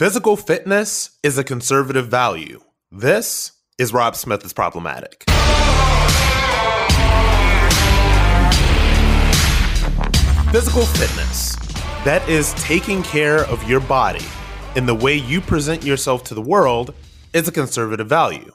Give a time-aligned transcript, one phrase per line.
[0.00, 2.62] Physical fitness is a conservative value.
[2.90, 5.24] This is Rob Smith is problematic.
[10.50, 11.54] Physical fitness,
[12.06, 14.24] that is taking care of your body
[14.74, 16.94] in the way you present yourself to the world,
[17.34, 18.52] is a conservative value.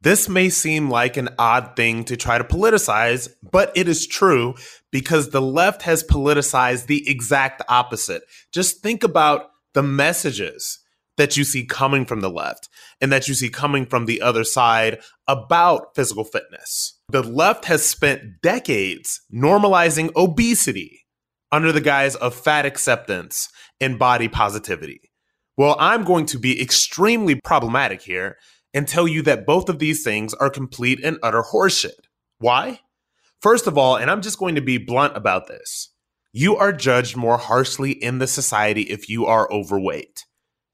[0.00, 4.54] This may seem like an odd thing to try to politicize, but it is true
[4.90, 8.22] because the left has politicized the exact opposite.
[8.50, 10.78] Just think about the messages
[11.16, 12.68] that you see coming from the left
[13.00, 16.98] and that you see coming from the other side about physical fitness.
[17.08, 21.04] The left has spent decades normalizing obesity
[21.52, 23.48] under the guise of fat acceptance
[23.80, 25.12] and body positivity.
[25.56, 28.36] Well, I'm going to be extremely problematic here
[28.72, 31.92] and tell you that both of these things are complete and utter horseshit.
[32.38, 32.80] Why?
[33.40, 35.93] First of all, and I'm just going to be blunt about this
[36.36, 40.26] you are judged more harshly in the society if you are overweight.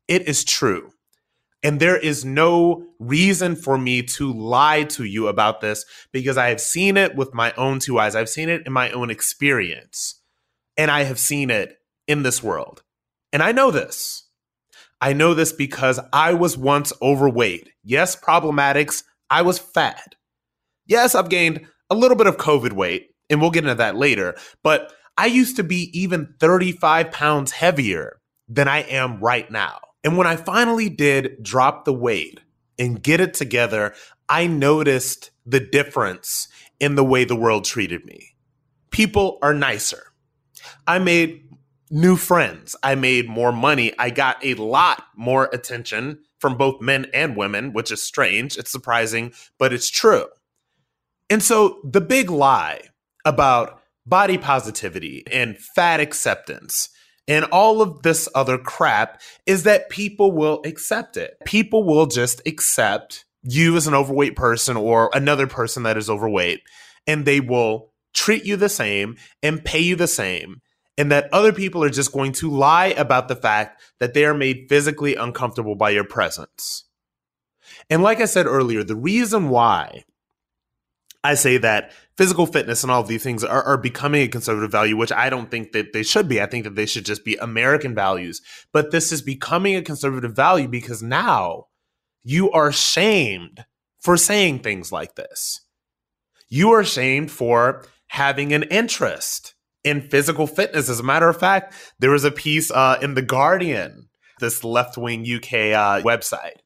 [0.09, 0.93] It is true.
[1.63, 6.49] And there is no reason for me to lie to you about this because I
[6.49, 8.17] have seen it with my own two eyes.
[8.17, 10.23] I've seen it in my own experience.
[10.79, 11.77] And I have seen it
[12.09, 12.83] in this world.
[13.31, 14.31] And I know this.
[14.99, 17.69] I know this because I was once overweight.
[17.85, 19.03] Yes, problematics.
[19.29, 20.15] I was fat.
[20.87, 24.37] Yes, I've gained a little bit of COVID weight, and we'll get into that later.
[24.63, 29.81] But I used to be even 35 pounds heavier than I am right now.
[30.03, 32.41] And when I finally did drop the weight
[32.79, 33.95] and get it together,
[34.29, 38.35] I noticed the difference in the way the world treated me.
[38.91, 40.03] People are nicer.
[40.87, 41.49] I made
[41.91, 42.77] new friends.
[42.83, 43.93] I made more money.
[43.99, 48.57] I got a lot more attention from both men and women, which is strange.
[48.57, 50.27] It's surprising, but it's true.
[51.29, 52.81] And so the big lie
[53.25, 56.89] about body positivity and fat acceptance
[57.31, 61.37] and all of this other crap is that people will accept it.
[61.45, 66.61] People will just accept you as an overweight person or another person that is overweight,
[67.07, 70.61] and they will treat you the same and pay you the same.
[70.99, 74.35] And that other people are just going to lie about the fact that they are
[74.35, 76.85] made physically uncomfortable by your presence.
[77.89, 80.03] And like I said earlier, the reason why
[81.23, 84.71] I say that physical fitness and all of these things are, are, becoming a conservative
[84.71, 86.39] value, which I don't think that they should be.
[86.39, 88.43] I think that they should just be American values.
[88.75, 91.69] But this is becoming a conservative value because now
[92.23, 93.65] you are shamed
[94.01, 95.63] for saying things like this.
[96.51, 100.91] You are shamed for having an interest in physical fitness.
[100.91, 104.11] As a matter of fact, there was a piece uh, in The Guardian,
[104.41, 106.59] this left wing UK uh, website,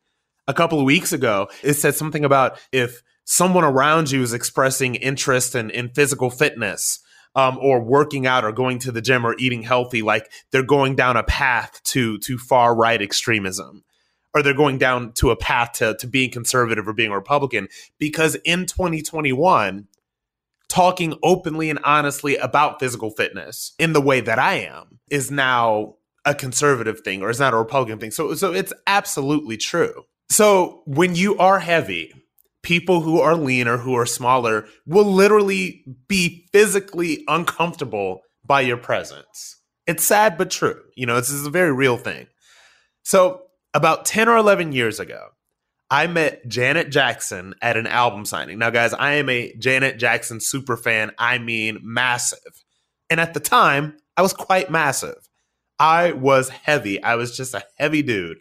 [0.48, 1.46] a couple of weeks ago.
[1.62, 7.00] It said something about if someone around you is expressing interest in, in physical fitness
[7.34, 10.94] um, or working out or going to the gym or eating healthy, like they're going
[10.94, 13.82] down a path to to far right extremism,
[14.34, 17.68] or they're going down to a path to, to being conservative or being a Republican.
[17.98, 19.88] Because in 2021,
[20.68, 25.94] talking openly and honestly about physical fitness in the way that I am is now
[26.24, 28.10] a conservative thing or is not a Republican thing.
[28.10, 30.04] So so it's absolutely true.
[30.30, 32.12] So when you are heavy,
[32.64, 39.60] people who are leaner, who are smaller, will literally be physically uncomfortable by your presence.
[39.86, 40.80] It's sad but true.
[40.96, 42.26] You know, this is a very real thing.
[43.02, 43.42] So,
[43.74, 45.28] about 10 or 11 years ago,
[45.90, 48.58] I met Janet Jackson at an album signing.
[48.58, 51.12] Now, guys, I am a Janet Jackson super fan.
[51.18, 52.64] I mean, massive.
[53.10, 55.28] And at the time, I was quite massive.
[55.78, 57.02] I was heavy.
[57.02, 58.38] I was just a heavy dude.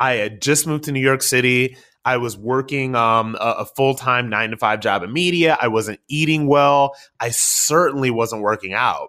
[0.00, 1.76] I had just moved to New York City.
[2.04, 5.56] I was working um, a, a full time nine to five job in media.
[5.60, 6.94] I wasn't eating well.
[7.18, 9.08] I certainly wasn't working out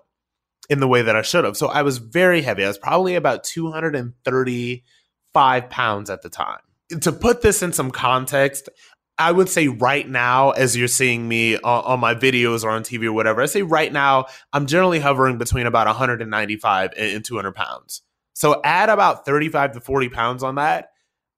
[0.69, 1.57] in the way that I should have.
[1.57, 2.63] So I was very heavy.
[2.63, 6.59] I was probably about 235 pounds at the time.
[7.01, 8.69] To put this in some context,
[9.18, 12.84] I would say right now, as you're seeing me on, on, my videos or on
[12.84, 17.51] TV or whatever, I say right now, I'm generally hovering between about 195 and 200
[17.53, 18.01] pounds.
[18.34, 20.91] So add about 35 to 40 pounds on that,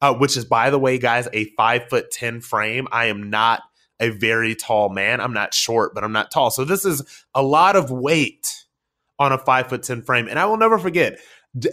[0.03, 2.89] uh, which is, by the way, guys, a five foot 10 frame.
[2.91, 3.61] I am not
[4.01, 5.21] a very tall man.
[5.21, 6.51] I'm not short, but I'm not tall.
[6.51, 8.65] So this is a lot of weight
[9.17, 10.27] on a five foot 10 frame.
[10.27, 11.19] And I will never forget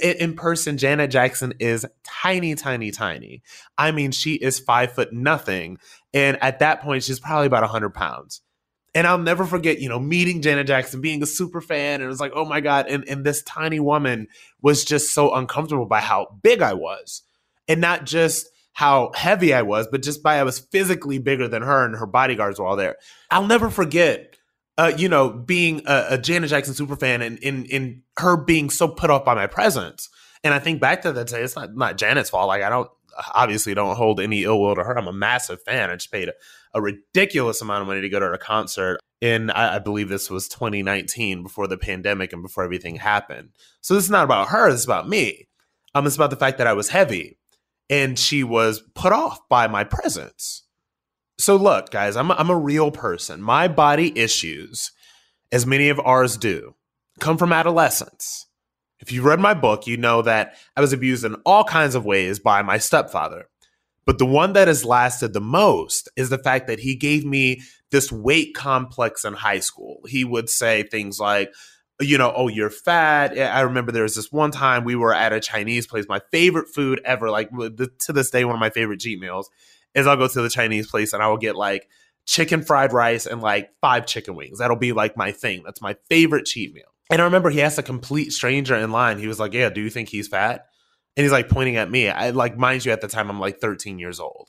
[0.01, 3.43] in person, Janet Jackson is tiny, tiny, tiny.
[3.77, 5.79] I mean, she is five foot nothing.
[6.15, 8.43] And at that point, she's probably about 100 pounds.
[8.95, 11.95] And I'll never forget, you know, meeting Janet Jackson, being a super fan.
[11.95, 12.87] And it was like, oh my God.
[12.87, 14.29] And, and this tiny woman
[14.63, 17.23] was just so uncomfortable by how big I was
[17.71, 21.63] and not just how heavy I was, but just by I was physically bigger than
[21.63, 22.97] her and her bodyguards were all there.
[23.31, 24.37] I'll never forget,
[24.77, 28.71] uh, you know, being a, a Janet Jackson super fan and in in her being
[28.71, 30.09] so put off by my presence
[30.43, 32.49] And I think back to that day, it's not not Janet's fault.
[32.49, 32.91] Like I don't
[33.35, 34.99] obviously don't hold any ill will to her.
[34.99, 35.91] I'm a massive fan.
[35.91, 36.33] I just paid a,
[36.75, 40.31] a ridiculous amount of money to go to her concert in I, I, believe this
[40.31, 43.51] was 2019 before the pandemic and before everything happened.
[43.83, 45.49] So this is not about her, this is about me.
[45.95, 47.40] Um, it's about the fact that I was heavy
[47.91, 50.63] and she was put off by my presence.
[51.39, 53.43] So look, guys, I'm a, I'm a real person.
[53.43, 54.93] My body issues,
[55.51, 56.77] as many of ours do,
[57.19, 58.47] come from adolescence.
[59.01, 62.05] If you've read my book, you know that I was abused in all kinds of
[62.05, 63.47] ways by my stepfather.
[64.07, 67.63] But the one that has lasted the most is the fact that he gave me
[67.91, 70.01] this weight complex in high school.
[70.07, 71.53] He would say things like,
[72.01, 73.39] you know, oh, you're fat.
[73.39, 76.69] I remember there was this one time we were at a Chinese place, my favorite
[76.69, 79.51] food ever, like to this day, one of my favorite cheat meals
[79.95, 81.89] is I'll go to the Chinese place and I will get like
[82.27, 84.59] chicken fried rice and like five chicken wings.
[84.59, 85.63] That'll be like my thing.
[85.65, 86.85] That's my favorite cheat meal.
[87.11, 89.81] And I remember he asked a complete stranger in line, he was like, Yeah, do
[89.81, 90.67] you think he's fat?
[91.17, 92.09] And he's like pointing at me.
[92.09, 94.49] I like, mind you, at the time, I'm like 13 years old.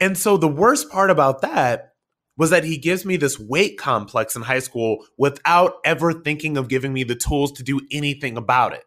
[0.00, 1.94] And so the worst part about that
[2.36, 6.68] was that he gives me this weight complex in high school without ever thinking of
[6.68, 8.84] giving me the tools to do anything about it.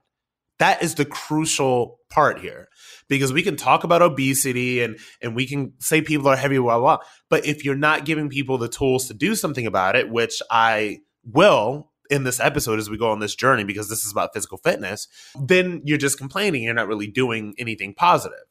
[0.60, 2.68] That is the crucial part here
[3.08, 6.80] because we can talk about obesity and and we can say people are heavy, blah,
[6.80, 6.98] blah.
[7.30, 11.00] But if you're not giving people the tools to do something about it, which I
[11.24, 14.58] will in this episode as we go on this journey because this is about physical
[14.58, 15.08] fitness,
[15.40, 16.64] then you're just complaining.
[16.64, 18.49] You're not really doing anything positive.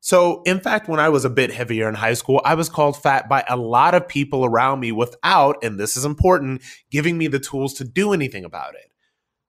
[0.00, 2.96] So, in fact, when I was a bit heavier in high school, I was called
[3.02, 7.26] fat by a lot of people around me without, and this is important, giving me
[7.26, 8.92] the tools to do anything about it.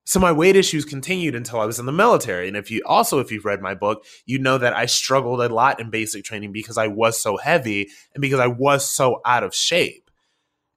[0.10, 2.48] So my weight issues continued until I was in the military.
[2.48, 5.54] And if you also, if you've read my book, you know that I struggled a
[5.54, 9.44] lot in basic training because I was so heavy and because I was so out
[9.44, 10.10] of shape.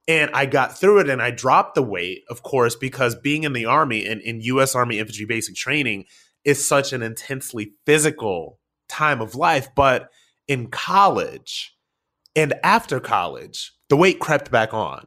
[0.06, 3.54] And I got through it and I dropped the weight, of course, because being in
[3.54, 6.04] the Army and in US Army infantry basic training
[6.44, 8.58] is such an intensely physical
[8.92, 9.68] time of life.
[9.74, 10.10] But
[10.46, 11.76] in college
[12.36, 15.06] and after college, the weight crept back on.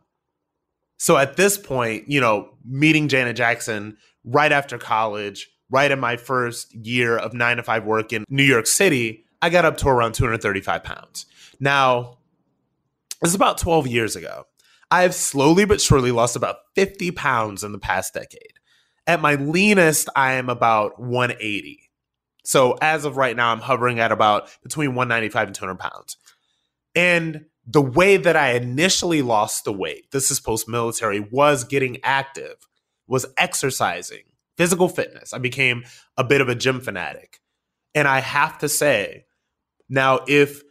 [0.98, 6.18] So at this point, you know, meeting Janet Jackson right after college, right in my
[6.18, 9.90] first year of nine to five work in New York City, I got up to
[9.90, 11.26] around 235 pounds.
[11.60, 12.18] Now,
[13.22, 14.46] this is about 12 years ago.
[14.92, 18.54] I have slowly but surely lost about 50 pounds in the past decade.
[19.08, 21.85] At my leanest, I am about 180.
[22.46, 26.18] So as of right now, I'm hovering at about between 195 and 200 pounds.
[26.94, 31.98] And the way that I initially lost the weight, this is post military, was getting
[32.04, 32.56] active,
[33.08, 34.24] was exercising,
[34.58, 35.34] physical fitness.
[35.34, 35.84] I became
[36.18, 37.42] a bit of a gym fanatic.
[37.94, 39.26] And I have to say,
[39.90, 40.62] now, if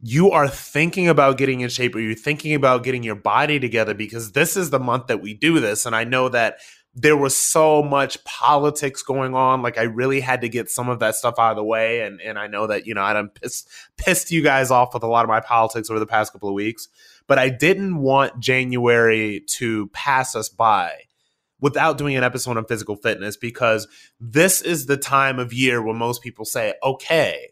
[0.00, 3.94] you are thinking about getting in shape or you're thinking about getting your body together,
[3.94, 6.58] because this is the month that we do this, and I know that
[6.94, 9.62] there was so much politics going on.
[9.62, 12.02] Like I really had to get some of that stuff out of the way.
[12.02, 15.02] And and I know that, you know, I done pissed pissed you guys off with
[15.02, 16.88] a lot of my politics over the past couple of weeks.
[17.26, 20.92] But I didn't want January to pass us by
[21.60, 23.88] without doing an episode on physical fitness because
[24.20, 27.48] this is the time of year when most people say, okay,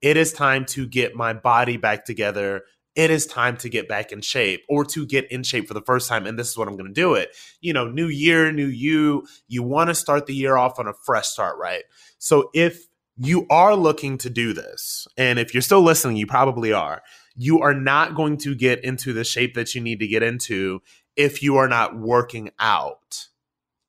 [0.00, 2.62] it is time to get my body back together
[2.94, 5.80] it is time to get back in shape or to get in shape for the
[5.80, 6.26] first time.
[6.26, 7.34] And this is what I'm going to do it.
[7.60, 9.26] You know, new year, new you.
[9.48, 11.84] You want to start the year off on a fresh start, right?
[12.18, 12.86] So if
[13.16, 17.02] you are looking to do this, and if you're still listening, you probably are,
[17.34, 20.80] you are not going to get into the shape that you need to get into
[21.16, 23.28] if you are not working out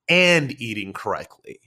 [0.07, 1.59] and eating correctly.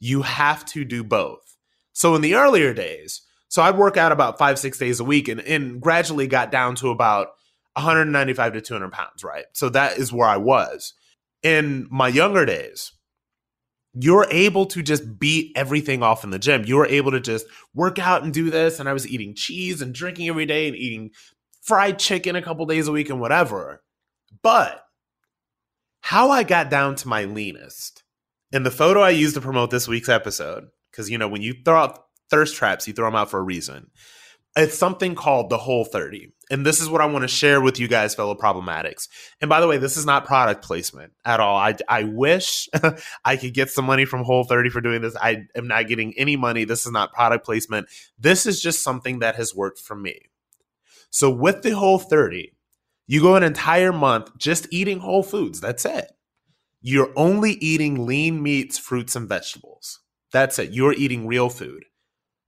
[0.00, 1.56] You have to do both.
[1.92, 3.22] So in the earlier days,
[3.52, 6.74] so I'd work out about five, six days a week and, and gradually got down
[6.76, 7.32] to about
[7.74, 9.44] 195 to 200 pounds, right?
[9.52, 10.94] So that is where I was.
[11.42, 12.92] In my younger days,
[13.92, 16.64] you're able to just beat everything off in the gym.
[16.64, 17.44] You were able to just
[17.74, 18.80] work out and do this.
[18.80, 21.10] And I was eating cheese and drinking every day and eating
[21.60, 23.82] fried chicken a couple days a week and whatever.
[24.42, 24.82] But
[26.00, 28.02] how I got down to my leanest
[28.50, 31.54] in the photo I used to promote this week's episode, because you know, when you
[31.62, 33.90] throw out thirst traps, you throw them out for a reason.
[34.56, 36.32] It's something called the Whole 30.
[36.50, 39.08] And this is what I want to share with you guys, fellow problematics.
[39.40, 41.56] And by the way, this is not product placement at all.
[41.56, 42.68] I, I wish
[43.24, 45.16] I could get some money from Whole 30 for doing this.
[45.16, 46.64] I am not getting any money.
[46.64, 47.88] This is not product placement.
[48.18, 50.20] This is just something that has worked for me.
[51.10, 52.52] So with the Whole 30,
[53.06, 55.60] you go an entire month just eating whole foods.
[55.60, 56.12] That's it.
[56.80, 60.00] You're only eating lean meats, fruits, and vegetables.
[60.32, 60.72] That's it.
[60.72, 61.84] You're eating real food.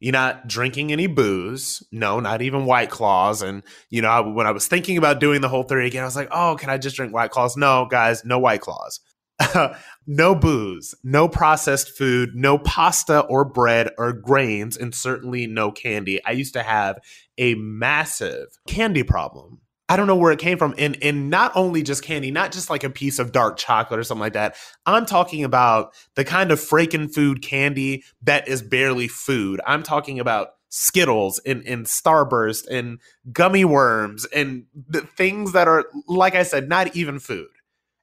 [0.00, 1.82] You're not drinking any booze.
[1.90, 3.42] No, not even White Claws.
[3.42, 6.16] And, you know, when I was thinking about doing the whole 30 again, I was
[6.16, 7.56] like, oh, can I just drink White Claws?
[7.56, 9.00] No, guys, no White Claws.
[10.06, 16.24] no booze, no processed food, no pasta or bread or grains, and certainly no candy.
[16.24, 16.98] I used to have
[17.38, 19.60] a massive candy problem.
[19.88, 20.74] I don't know where it came from.
[20.78, 24.04] And and not only just candy, not just like a piece of dark chocolate or
[24.04, 24.56] something like that.
[24.86, 29.60] I'm talking about the kind of freaking food candy that is barely food.
[29.66, 32.98] I'm talking about Skittles and, and Starburst and
[33.30, 37.46] gummy worms and the things that are, like I said, not even food.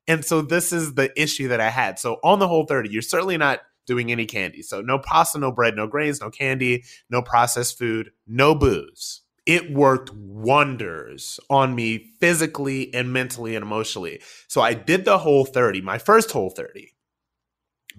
[0.07, 1.99] And so this is the issue that I had.
[1.99, 4.61] So on the whole 30, you're certainly not doing any candy.
[4.61, 9.21] So no pasta, no bread, no grains, no candy, no processed food, no booze.
[9.45, 14.21] It worked wonders on me physically and mentally and emotionally.
[14.47, 16.93] So I did the whole 30, my first whole 30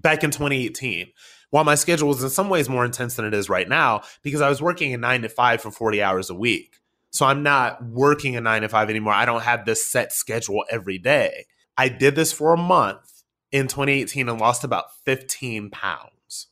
[0.00, 1.08] back in 2018
[1.50, 4.40] while my schedule was in some ways more intense than it is right now because
[4.40, 6.80] I was working a nine to five for 40 hours a week.
[7.10, 9.12] So I'm not working a nine to five anymore.
[9.12, 11.44] I don't have this set schedule every day.
[11.76, 16.48] I did this for a month in 2018 and lost about 15 pounds.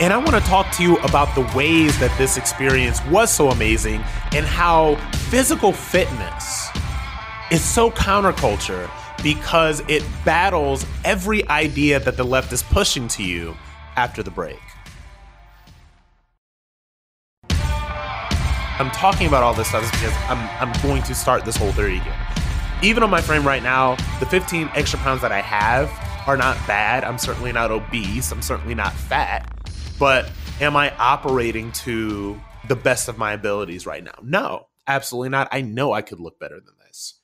[0.00, 3.50] And I want to talk to you about the ways that this experience was so
[3.50, 4.02] amazing
[4.32, 4.94] and how
[5.30, 6.68] physical fitness
[7.50, 8.88] is so counterculture
[9.22, 13.56] because it battles every idea that the left is pushing to you
[13.96, 14.60] after the break.
[17.50, 21.96] I'm talking about all this stuff because I'm, I'm going to start this whole 30
[21.96, 22.28] again
[22.82, 25.90] even on my frame right now, the 15 extra pounds that I have
[26.28, 27.04] are not bad.
[27.04, 28.30] I'm certainly not obese.
[28.30, 29.57] I'm certainly not fat.
[29.98, 34.14] But am I operating to the best of my abilities right now?
[34.22, 35.48] No, absolutely not.
[35.50, 37.14] I know I could look better than this.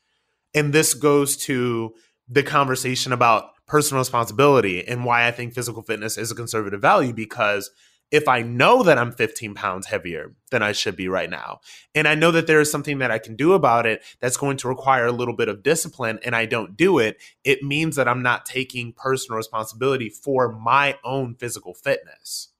[0.55, 1.95] And this goes to
[2.29, 7.13] the conversation about personal responsibility and why I think physical fitness is a conservative value
[7.13, 7.71] because
[8.11, 11.61] if I know that I'm 15 pounds heavier than I should be right now,
[11.95, 14.57] and I know that there is something that I can do about it that's going
[14.59, 18.07] to require a little bit of discipline, and I don't do it, it means that
[18.07, 22.51] I'm not taking personal responsibility for my own physical fitness.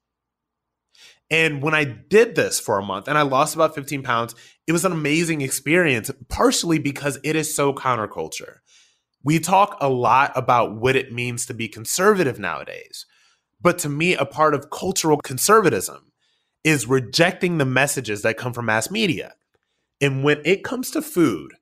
[1.29, 4.35] And when I did this for a month and I lost about 15 pounds,
[4.67, 8.57] it was an amazing experience, partially because it is so counterculture.
[9.23, 13.05] We talk a lot about what it means to be conservative nowadays.
[13.59, 16.11] But to me, a part of cultural conservatism
[16.63, 19.33] is rejecting the messages that come from mass media.
[20.01, 21.53] And when it comes to food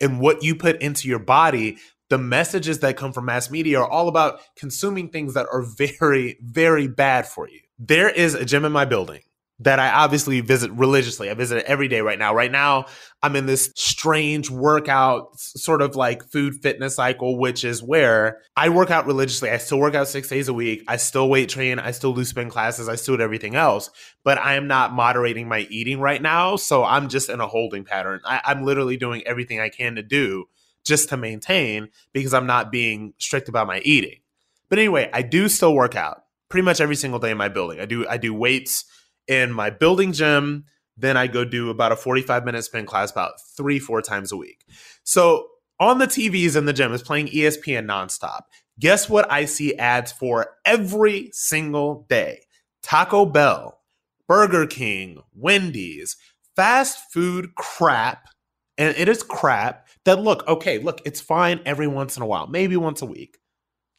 [0.00, 1.78] and what you put into your body,
[2.10, 6.38] the messages that come from mass media are all about consuming things that are very,
[6.40, 7.60] very bad for you.
[7.84, 9.22] There is a gym in my building
[9.58, 11.28] that I obviously visit religiously.
[11.30, 12.32] I visit it every day right now.
[12.32, 12.86] Right now,
[13.24, 18.68] I'm in this strange workout, sort of like food fitness cycle, which is where I
[18.68, 19.50] work out religiously.
[19.50, 20.84] I still work out six days a week.
[20.86, 21.80] I still weight train.
[21.80, 22.88] I still do spin classes.
[22.88, 23.90] I still do everything else,
[24.22, 26.54] but I am not moderating my eating right now.
[26.54, 28.20] So I'm just in a holding pattern.
[28.24, 30.44] I, I'm literally doing everything I can to do
[30.84, 34.20] just to maintain because I'm not being strict about my eating.
[34.68, 36.21] But anyway, I do still work out
[36.52, 37.80] pretty much every single day in my building.
[37.80, 38.84] I do I do weights
[39.26, 40.66] in my building gym.
[40.98, 44.36] Then I go do about a 45 minute spin class about three, four times a
[44.36, 44.66] week.
[45.02, 45.46] So
[45.80, 48.42] on the TVs in the gym is playing ESPN nonstop.
[48.78, 52.42] Guess what I see ads for every single day?
[52.82, 53.80] Taco Bell,
[54.28, 56.18] Burger King, Wendy's,
[56.54, 58.28] fast food crap.
[58.76, 62.46] And it is crap that look, okay, look, it's fine every once in a while,
[62.46, 63.38] maybe once a week.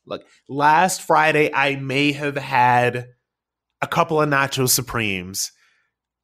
[0.06, 3.10] Look, last Friday I may have had
[3.82, 5.52] a couple of nachos supremes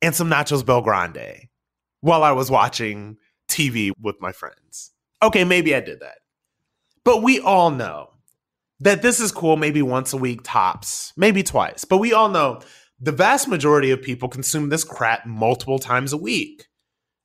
[0.01, 1.49] and some nachos BellGrande
[2.01, 3.17] while I was watching
[3.49, 4.91] TV with my friends.
[5.21, 6.19] Okay, maybe I did that.
[7.03, 8.11] But we all know
[8.79, 11.83] that this is cool maybe once a week tops, maybe twice.
[11.83, 12.61] But we all know
[12.99, 16.67] the vast majority of people consume this crap multiple times a week.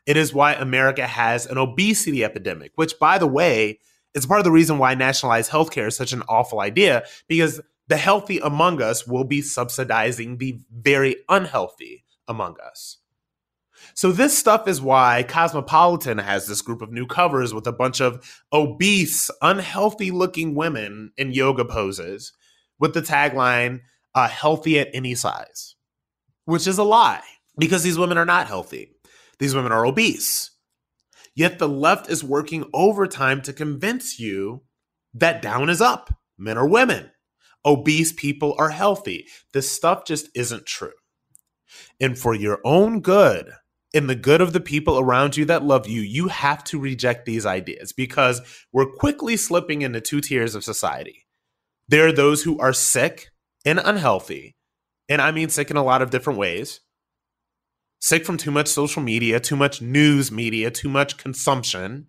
[0.06, 3.78] It is why America has an obesity epidemic, which, by the way,
[4.14, 7.96] is part of the reason why nationalized healthcare is such an awful idea because the
[7.96, 12.98] healthy among us will be subsidizing the very unhealthy among us.
[13.92, 18.00] So, this stuff is why Cosmopolitan has this group of new covers with a bunch
[18.00, 22.32] of obese, unhealthy looking women in yoga poses
[22.78, 23.80] with the tagline,
[24.14, 25.74] uh, healthy at any size,
[26.46, 27.22] which is a lie
[27.58, 28.90] because these women are not healthy.
[29.38, 30.50] These women are obese.
[31.34, 34.62] Yet the left is working overtime to convince you
[35.14, 37.10] that down is up, men are women
[37.64, 39.26] obese people are healthy.
[39.52, 40.92] This stuff just isn't true.
[42.00, 43.50] And for your own good,
[43.92, 47.26] in the good of the people around you that love you, you have to reject
[47.26, 48.40] these ideas because
[48.72, 51.26] we're quickly slipping into two tiers of society.
[51.88, 53.28] There are those who are sick
[53.64, 54.56] and unhealthy.
[55.08, 56.80] And I mean sick in a lot of different ways.
[58.04, 62.06] Sick from too much social media, too much news media, too much consumption.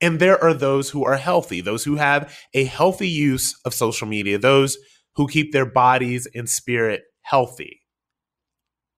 [0.00, 4.08] And there are those who are healthy, those who have a healthy use of social
[4.08, 4.76] media, those
[5.14, 7.82] who keep their bodies and spirit healthy.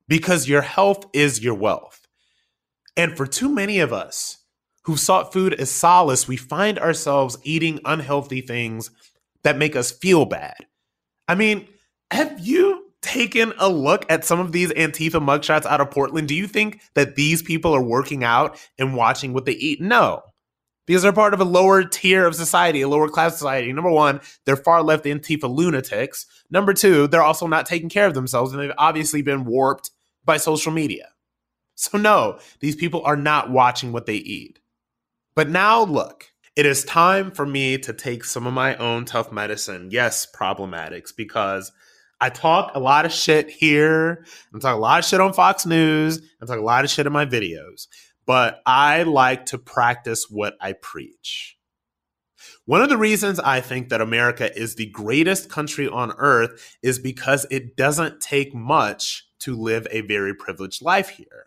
[0.08, 2.00] Because your health is your wealth.
[2.96, 4.38] And for too many of us
[4.84, 8.90] who sought food as solace, we find ourselves eating unhealthy things
[9.44, 10.56] that make us feel bad.
[11.28, 11.68] I mean,
[12.10, 12.75] have you
[13.06, 16.28] taken a look at some of these Antifa mugshots out of Portland?
[16.28, 19.80] Do you think that these people are working out and watching what they eat?
[19.80, 20.22] No
[20.86, 23.72] because they're part of a lower tier of society, a lower class society.
[23.72, 26.26] Number one, they're far left Antifa lunatics.
[26.50, 29.90] Number two, they're also not taking care of themselves, and they've obviously been warped
[30.24, 31.08] by social media.
[31.74, 34.60] So, no, these people are not watching what they eat.
[35.34, 39.30] But now, look, it is time for me to take some of my own tough
[39.30, 39.90] medicine.
[39.90, 41.72] Yes, problematics, because
[42.20, 44.24] I talk a lot of shit here.
[44.54, 46.20] I talk a lot of shit on Fox News.
[46.42, 47.86] I talk a lot of shit in my videos
[48.26, 51.56] but I like to practice what I preach.
[52.64, 56.98] One of the reasons I think that America is the greatest country on earth is
[56.98, 61.46] because it doesn't take much to live a very privileged life here.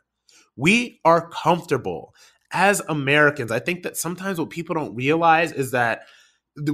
[0.56, 2.16] We are comfortable
[2.52, 3.52] as Americans.
[3.52, 6.04] I think that sometimes what people don't realize is that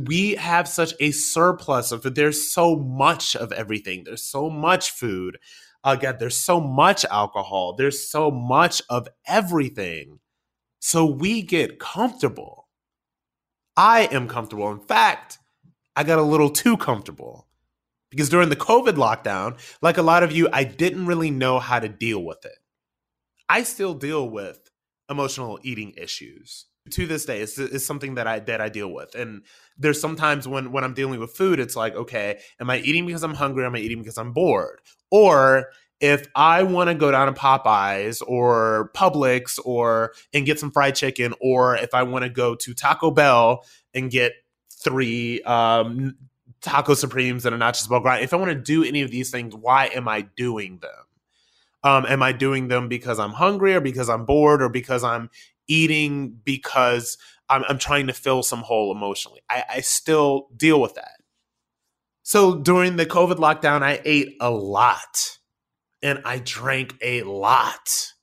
[0.08, 2.04] we have such a surplus of.
[2.16, 4.04] There's so much of everything.
[4.04, 5.38] There's so much food
[5.86, 10.20] again, there's so much alcohol, there's so much of everything.
[10.80, 12.68] So we get comfortable.
[13.78, 14.72] I am comfortable.
[14.72, 15.38] In fact,
[15.96, 17.48] I got a little too comfortable
[18.10, 21.80] because during the COVID lockdown, like a lot of you, I didn't really know how
[21.80, 22.58] to deal with it.
[23.48, 24.72] I still deal with
[25.10, 27.42] emotional eating issues to this day.
[27.42, 29.44] It's, something that I that I deal with, and
[29.78, 33.24] there's sometimes when when I'm dealing with food, it's like, okay, am I eating because
[33.24, 33.66] I'm hungry?
[33.66, 34.82] Am I eating because I'm bored?
[35.12, 40.72] Or if I want to go down to Popeyes or Publix or and get some
[40.72, 44.34] fried chicken, or if I want to go to Taco Bell and get
[44.70, 46.16] three um,
[46.62, 49.56] taco supremes and a nachos BellGrande, if I want to do any of these things,
[49.56, 50.92] why am I doing them?
[51.84, 55.30] Um, am I doing them because I'm hungry or because I'm bored or because I'm
[55.68, 57.18] eating because
[57.50, 59.42] I'm, I'm trying to fill some hole emotionally?
[59.50, 61.18] I, I still deal with that.
[62.24, 65.38] So during the COVID lockdown, I ate a lot
[66.02, 68.14] and I drank a lot.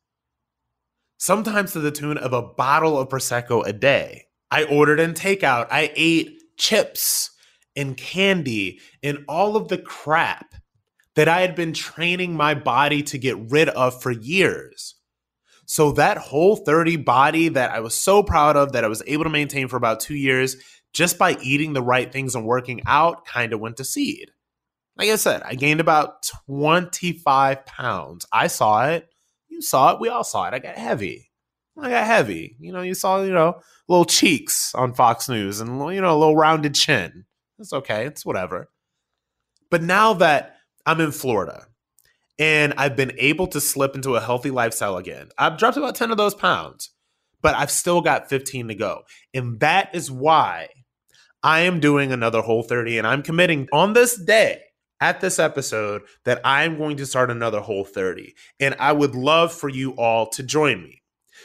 [1.18, 4.24] Sometimes to the tune of a bottle of Prosecco a day.
[4.50, 5.68] I ordered in takeout.
[5.70, 7.30] I ate chips
[7.76, 10.54] and candy and all of the crap
[11.14, 14.96] that I had been training my body to get rid of for years.
[15.72, 19.24] So that whole 30 body that I was so proud of that I was able
[19.24, 20.56] to maintain for about 2 years
[20.92, 24.32] just by eating the right things and working out kind of went to seed.
[24.98, 28.26] Like I said, I gained about 25 pounds.
[28.30, 29.08] I saw it.
[29.48, 30.00] You saw it.
[30.00, 30.52] We all saw it.
[30.52, 31.30] I got heavy.
[31.80, 32.54] I got heavy.
[32.60, 36.20] You know, you saw, you know, little cheeks on Fox News and, you know, a
[36.20, 37.24] little rounded chin.
[37.58, 38.04] It's okay.
[38.04, 38.68] It's whatever.
[39.70, 41.64] But now that I'm in Florida
[42.42, 46.10] and I've been able to slip into a healthy lifestyle again, I've dropped about 10
[46.10, 46.90] of those pounds,
[47.40, 49.02] but I've still got 15 to go.
[49.32, 50.70] And that is why
[51.40, 54.60] I am doing another whole 30 and I'm committing on this day
[55.00, 58.34] at this episode that I'm going to start another whole 30.
[58.58, 61.04] And I would love for you all to join me.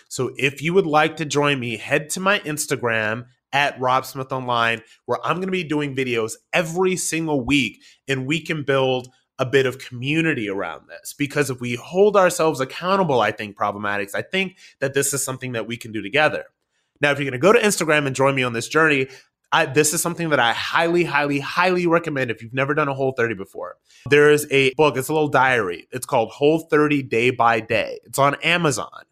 [0.10, 4.32] So if you would like to join me, head to my Instagram at Rob Smith
[4.32, 9.10] Online, where I'm going to be doing videos every single week and we can build
[9.40, 11.14] a bit of community around this.
[11.14, 15.52] Because if we hold ourselves accountable, I think, problematics, I think that this is something
[15.54, 16.46] that we can do together.
[17.02, 19.08] Now, if you're going to go to Instagram and join me on this journey,
[19.52, 22.94] I, this is something that I highly, highly, highly recommend if you've never done a
[22.94, 23.76] whole 30 before.
[24.10, 25.88] There is a book, it's a little diary.
[25.92, 28.00] It's called Whole 30 Day by Day.
[28.04, 29.04] It's on Amazon.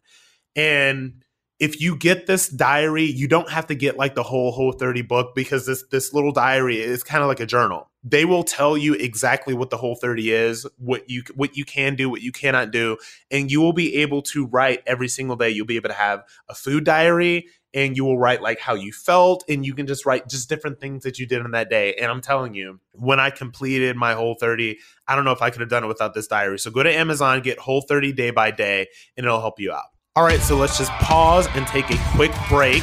[0.54, 1.22] And
[1.58, 5.02] if you get this diary, you don't have to get like the whole whole 30
[5.02, 7.90] book because this this little diary is kind of like a journal.
[8.04, 11.96] They will tell you exactly what the whole 30 is, what you what you can
[11.96, 12.98] do, what you cannot do,
[13.30, 15.48] and you will be able to write every single day.
[15.48, 18.92] You'll be able to have a food diary and you will write like how you
[18.92, 21.94] felt and you can just write just different things that you did in that day
[21.94, 25.50] and i'm telling you when i completed my whole 30 i don't know if i
[25.50, 28.30] could have done it without this diary so go to amazon get whole 30 day
[28.30, 31.90] by day and it'll help you out all right so let's just pause and take
[31.90, 32.82] a quick break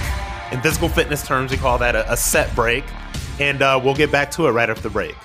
[0.51, 2.83] in physical fitness terms we call that a, a set break
[3.39, 5.15] and uh, we'll get back to it right after the break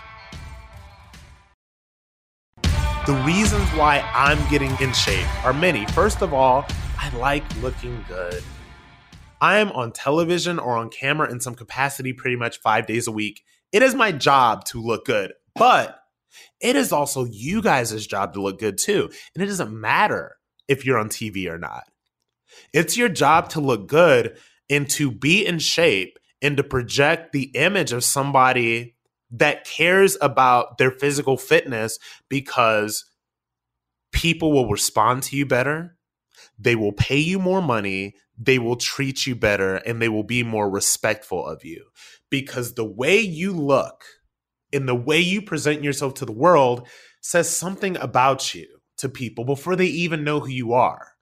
[3.06, 6.66] the reasons why i'm getting in shape are many first of all
[6.98, 8.42] i like looking good
[9.40, 13.12] I am on television or on camera in some capacity pretty much five days a
[13.12, 13.44] week.
[13.70, 16.00] It is my job to look good, but
[16.60, 19.10] it is also you guys' job to look good too.
[19.34, 21.84] And it doesn't matter if you're on TV or not.
[22.72, 24.38] It's your job to look good
[24.70, 28.96] and to be in shape and to project the image of somebody
[29.30, 33.04] that cares about their physical fitness because
[34.12, 35.96] people will respond to you better,
[36.58, 40.42] they will pay you more money, they will treat you better, and they will be
[40.42, 41.84] more respectful of you.
[42.30, 44.04] Because the way you look
[44.72, 46.86] and the way you present yourself to the world
[47.20, 48.66] says something about you
[48.98, 51.12] to people before they even know who you are.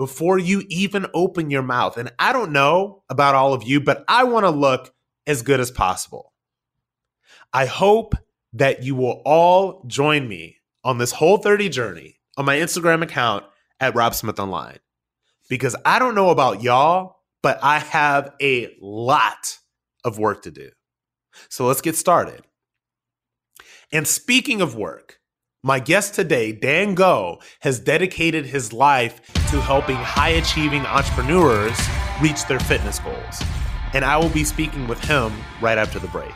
[0.00, 1.98] Before you even open your mouth.
[1.98, 4.94] And I don't know about all of you, but I want to look
[5.26, 6.32] as good as possible.
[7.52, 8.14] I hope
[8.54, 13.44] that you will all join me on this whole 30 journey on my Instagram account
[13.78, 14.78] at Rob Smith Online.
[15.50, 19.58] Because I don't know about y'all, but I have a lot
[20.02, 20.70] of work to do.
[21.50, 22.40] So let's get started.
[23.92, 25.19] And speaking of work,
[25.62, 29.20] my guest today, Dan Go, has dedicated his life
[29.50, 31.78] to helping high achieving entrepreneurs
[32.22, 33.42] reach their fitness goals.
[33.92, 36.32] And I will be speaking with him right after the break.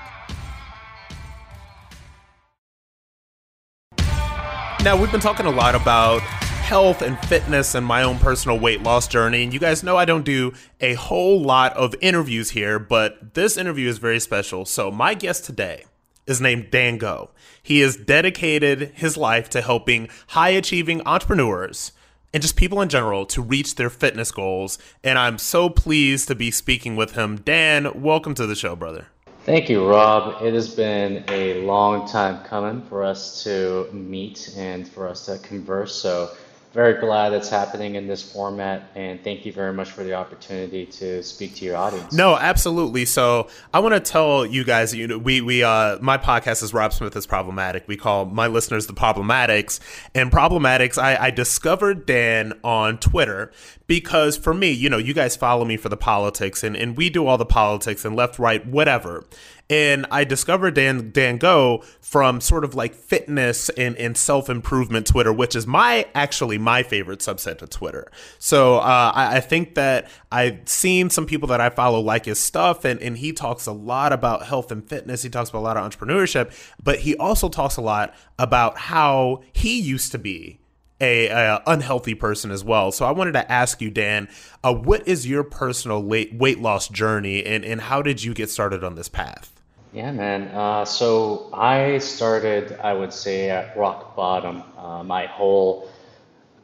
[4.82, 8.82] Now, we've been talking a lot about health and fitness and my own personal weight
[8.82, 9.42] loss journey.
[9.42, 13.56] And you guys know I don't do a whole lot of interviews here, but this
[13.56, 14.66] interview is very special.
[14.66, 15.86] So, my guest today
[16.26, 17.30] is named Dan Go.
[17.64, 21.92] He has dedicated his life to helping high achieving entrepreneurs
[22.34, 24.78] and just people in general to reach their fitness goals.
[25.02, 27.38] And I'm so pleased to be speaking with him.
[27.38, 29.06] Dan, welcome to the show, brother.
[29.44, 30.42] Thank you, Rob.
[30.42, 35.38] It has been a long time coming for us to meet and for us to
[35.38, 35.94] converse.
[35.94, 36.32] So
[36.74, 40.84] very glad it's happening in this format and thank you very much for the opportunity
[40.84, 42.12] to speak to your audience.
[42.12, 43.04] No absolutely.
[43.04, 46.74] So i want to tell you guys you know we we uh my podcast is
[46.74, 47.84] rob smith is problematic.
[47.86, 49.78] We call my listeners the problematics
[50.14, 53.52] and problematics i i discovered dan on twitter
[53.86, 57.08] because for me you know you guys follow me for the politics and and we
[57.08, 59.24] do all the politics and left right whatever
[59.70, 65.06] and I discovered Dan Dan Go from sort of like fitness and, and self improvement
[65.06, 68.10] Twitter, which is my actually my favorite subset of Twitter.
[68.38, 72.38] So uh, I, I, think that I've seen some people that I follow like his
[72.38, 75.22] stuff, and, and he talks a lot about health and fitness.
[75.22, 79.42] He talks about a lot of entrepreneurship, but he also talks a lot about how
[79.52, 80.60] he used to be
[81.00, 82.92] a, a, unhealthy person as well.
[82.92, 84.28] So I wanted to ask you, Dan,
[84.62, 88.84] uh, what is your personal weight loss journey, and and how did you get started
[88.84, 89.54] on this path?
[89.92, 90.48] Yeah, man.
[90.48, 94.64] Uh, so I started, I would say, at rock bottom.
[94.76, 95.88] Uh, my whole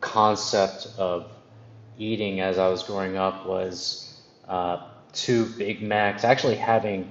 [0.00, 1.30] concept of
[1.96, 6.24] eating as I was growing up was uh, two Big Macs.
[6.24, 7.08] Actually having,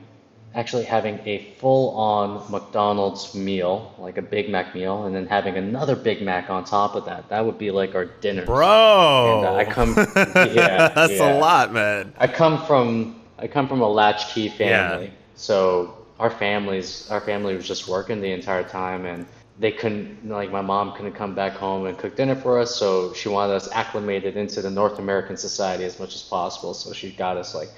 [0.55, 5.95] actually having a full-on McDonald's meal, like a Big Mac meal, and then having another
[5.95, 7.29] Big Mac on top of that.
[7.29, 8.45] That would be like our dinner.
[8.45, 9.93] Bro, and, uh, I come.
[9.95, 11.37] Yeah, that's yeah.
[11.37, 12.13] a lot, man.
[12.17, 15.11] I come from I come from a latchkey family, yeah.
[15.35, 19.25] so our families, our family was just working the entire time, and
[19.59, 23.13] they couldn't, like, my mom couldn't come back home and cook dinner for us, so
[23.13, 26.73] she wanted us acclimated into the North American society as much as possible.
[26.73, 27.69] So she got us like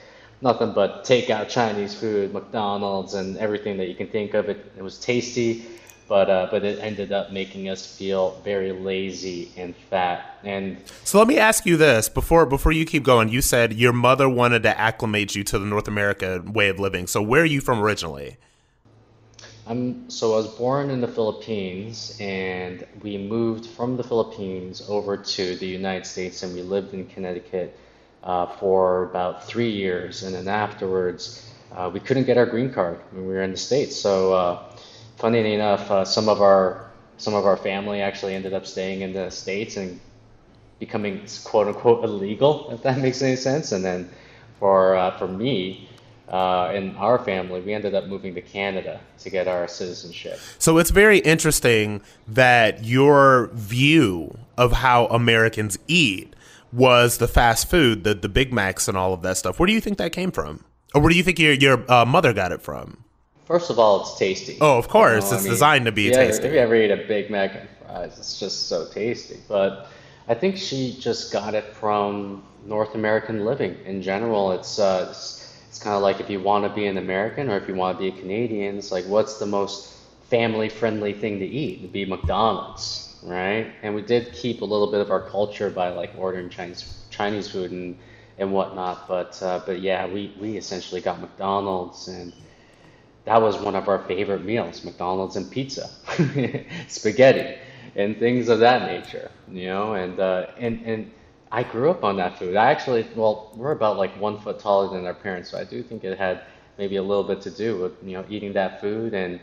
[0.41, 4.49] nothing but takeout Chinese food, McDonald's, and everything that you can think of.
[4.49, 5.65] It, it was tasty
[6.12, 10.38] but uh, but it ended up making us feel very lazy and fat.
[10.43, 13.30] And so let me ask you this before before you keep going.
[13.30, 17.08] You said your mother wanted to acclimate you to the North America way of living.
[17.08, 18.36] So where are you from originally?
[19.65, 25.15] I'm so I was born in the Philippines, and we moved from the Philippines over
[25.15, 27.80] to the United States, and we lived in Connecticut
[28.23, 31.47] uh, for about three years, and then afterwards.
[31.73, 33.95] Uh, we couldn't get our green card when we were in the States.
[33.95, 34.63] So uh,
[35.17, 39.13] funny enough, uh, some of our some of our family actually ended up staying in
[39.13, 39.99] the states and
[40.79, 43.71] becoming quote unquote illegal, if that makes any sense.
[43.71, 44.10] And then
[44.60, 45.88] for uh, for me.
[46.27, 50.39] Uh, in our family, we ended up moving to Canada to get our citizenship.
[50.60, 56.34] So it's very interesting that your view of how Americans eat
[56.73, 59.60] was the fast food, the the Big Macs, and all of that stuff.
[59.60, 62.05] Where do you think that came from, or where do you think your your uh,
[62.05, 63.03] mother got it from?
[63.45, 64.57] First of all, it's tasty.
[64.62, 66.47] Oh, of course, you know, it's I mean, designed to be yeah, tasty.
[66.47, 69.39] If you ever eat a Big Mac and fries, it's just so tasty.
[69.47, 69.89] But
[70.27, 74.53] I think she just got it from North American living in general.
[74.53, 77.57] It's uh, it's, it's kind of like if you want to be an American or
[77.57, 79.97] if you want to be a Canadian, it's like what's the most
[80.29, 81.79] family-friendly thing to eat?
[81.79, 83.73] It'd be McDonald's, right?
[83.84, 87.47] And we did keep a little bit of our culture by like ordering Chinese Chinese
[87.49, 87.97] food and
[88.38, 89.07] and whatnot.
[89.07, 92.34] But uh, but yeah, we we essentially got McDonald's and
[93.25, 95.89] that was one of our favorite meals McDonald's and pizza,
[96.88, 97.57] spaghetti,
[97.95, 99.93] and things of that nature, you know.
[99.93, 101.12] And, uh, and, and
[101.51, 102.55] I grew up on that food.
[102.55, 105.84] I actually, well, we're about like one foot taller than our parents, so I do
[105.84, 106.41] think it had
[106.77, 109.39] maybe a little bit to do with, you know, eating that food and,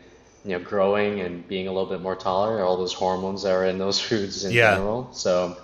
[0.48, 3.64] you know, growing and being a little bit more taller, all those hormones that are
[3.64, 4.78] in those foods in Yeah.
[4.78, 5.08] general.
[5.12, 5.56] So,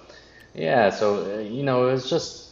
[0.55, 2.49] yeah, so, uh, you know, it was just,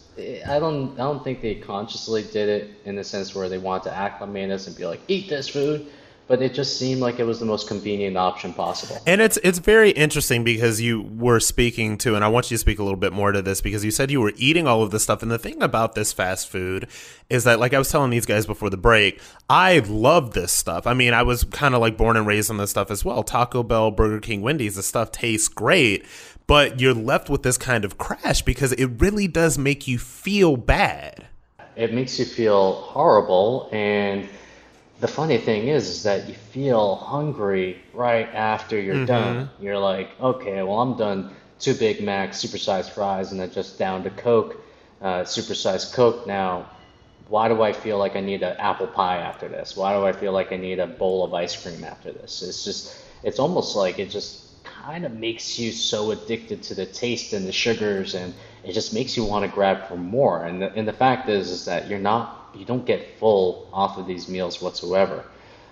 [0.46, 3.84] I don't, I don't think they consciously did it in the sense where they want
[3.84, 5.82] to acclimate us and be like, eat this food,
[6.28, 8.96] but it just seemed like it was the most convenient option possible.
[9.06, 12.58] And it's it's very interesting because you were speaking to, and I want you to
[12.60, 14.90] speak a little bit more to this because you said you were eating all of
[14.90, 15.22] this stuff.
[15.22, 16.88] And the thing about this fast food
[17.28, 20.86] is that, like I was telling these guys before the break, I love this stuff.
[20.86, 23.22] I mean, I was kind of like born and raised on this stuff as well.
[23.22, 26.06] Taco Bell, Burger King, Wendy's, the stuff tastes great,
[26.46, 30.56] but you're left with this kind of crash because it really does make you feel
[30.56, 31.26] bad.
[31.76, 34.28] it makes you feel horrible and
[35.02, 39.50] the funny thing is, is that you feel hungry right after you're done.
[39.60, 41.34] You're like okay well i'm done.
[41.58, 44.56] Two big macs supersized fries and then just down to coke
[45.00, 46.28] uh, supersized coke.
[46.28, 46.68] Now
[47.28, 49.76] why do i feel like i need an apple pie after this?
[49.76, 52.40] Why do i feel like i need a bowl of ice cream after this?
[52.40, 56.86] It's just it's almost like it just kind of makes you so addicted to the
[56.86, 60.44] taste and the sugars and it just makes you want to grab for more.
[60.44, 63.98] And the, and the fact is is that you're not you don't get full off
[63.98, 65.24] of these meals whatsoever.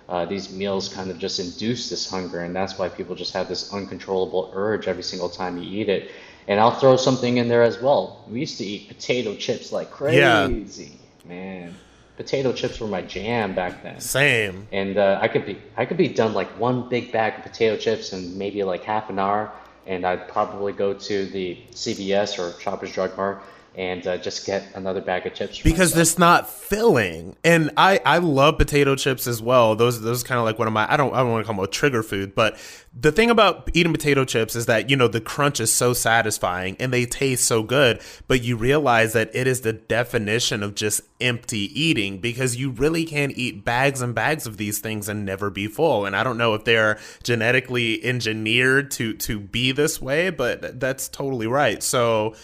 [0.09, 3.47] Uh, these meals kind of just induce this hunger and that's why people just have
[3.49, 6.11] this uncontrollable urge every single time you eat it.
[6.49, 8.25] And i'll throw something in there as well.
[8.29, 10.47] We used to eat potato chips like Yeah.
[10.47, 10.93] crazy
[11.25, 11.75] man.
[12.17, 14.01] Potato chips were my jam back then.
[14.01, 14.67] Same.
[14.73, 17.77] and uh, I could be I could be done like one big bag of potato
[17.77, 19.51] chips in maybe like half an hour,
[19.87, 23.41] and I'd probably go to the CVS or Shoppers Drug Mart
[23.77, 25.63] and uh, just get another bag of chips.
[25.63, 27.37] because it's not filling.
[27.45, 29.75] And i i love potato chips as well.
[29.77, 31.57] Those those kind of like one of my i don't i don't want to call
[31.57, 32.59] them a trigger food but
[32.99, 36.77] the thing about eating potato chips is that you know the crunch is so satisfying
[36.81, 41.01] and they taste so good but you realize that it is the definition of just
[41.21, 45.51] empty eating because you really can't eat bags and bags of these things and never
[45.51, 46.05] be full.
[46.05, 51.09] And i don't know if they're genetically engineered to to be this way but that's
[51.09, 51.83] totally right.
[51.83, 52.35] So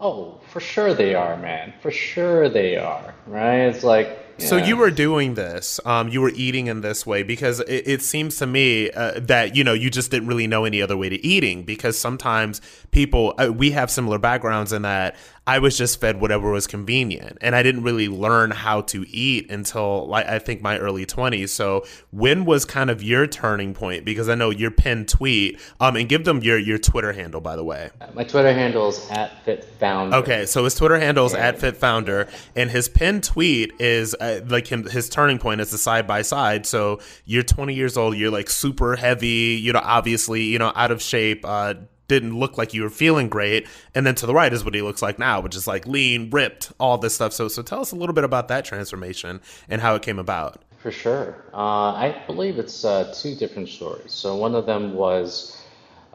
[0.00, 1.74] oh, for sure they are, man.
[1.80, 3.14] For sure they are.
[3.26, 3.62] Right?
[3.62, 7.58] It's like So you were doing this, um, you were eating in this way because
[7.60, 10.80] it, it seems to me uh, that you know you just didn't really know any
[10.80, 12.60] other way to eating because sometimes
[12.92, 15.16] people uh, we have similar backgrounds in that
[15.48, 19.50] I was just fed whatever was convenient and I didn't really learn how to eat
[19.50, 21.54] until like I think my early twenties.
[21.54, 24.04] So when was kind of your turning point?
[24.04, 27.56] Because I know your pinned tweet, um, and give them your your Twitter handle by
[27.56, 27.88] the way.
[28.12, 30.12] my Twitter handle is at FitFounder.
[30.16, 34.66] Okay, so his Twitter handle is at FitFounder, and his pinned tweet is uh, like
[34.66, 34.86] him.
[34.86, 36.66] His turning point is the side by side.
[36.66, 38.18] So you're 20 years old.
[38.18, 39.58] You're like super heavy.
[39.62, 41.46] You know, obviously, you know, out of shape.
[41.46, 41.74] Uh,
[42.08, 43.68] didn't look like you were feeling great.
[43.94, 46.30] And then to the right is what he looks like now, which is like lean,
[46.30, 47.32] ripped, all this stuff.
[47.32, 50.62] So, so tell us a little bit about that transformation and how it came about.
[50.78, 51.44] For sure.
[51.52, 54.12] Uh, I believe it's uh, two different stories.
[54.12, 55.62] So one of them was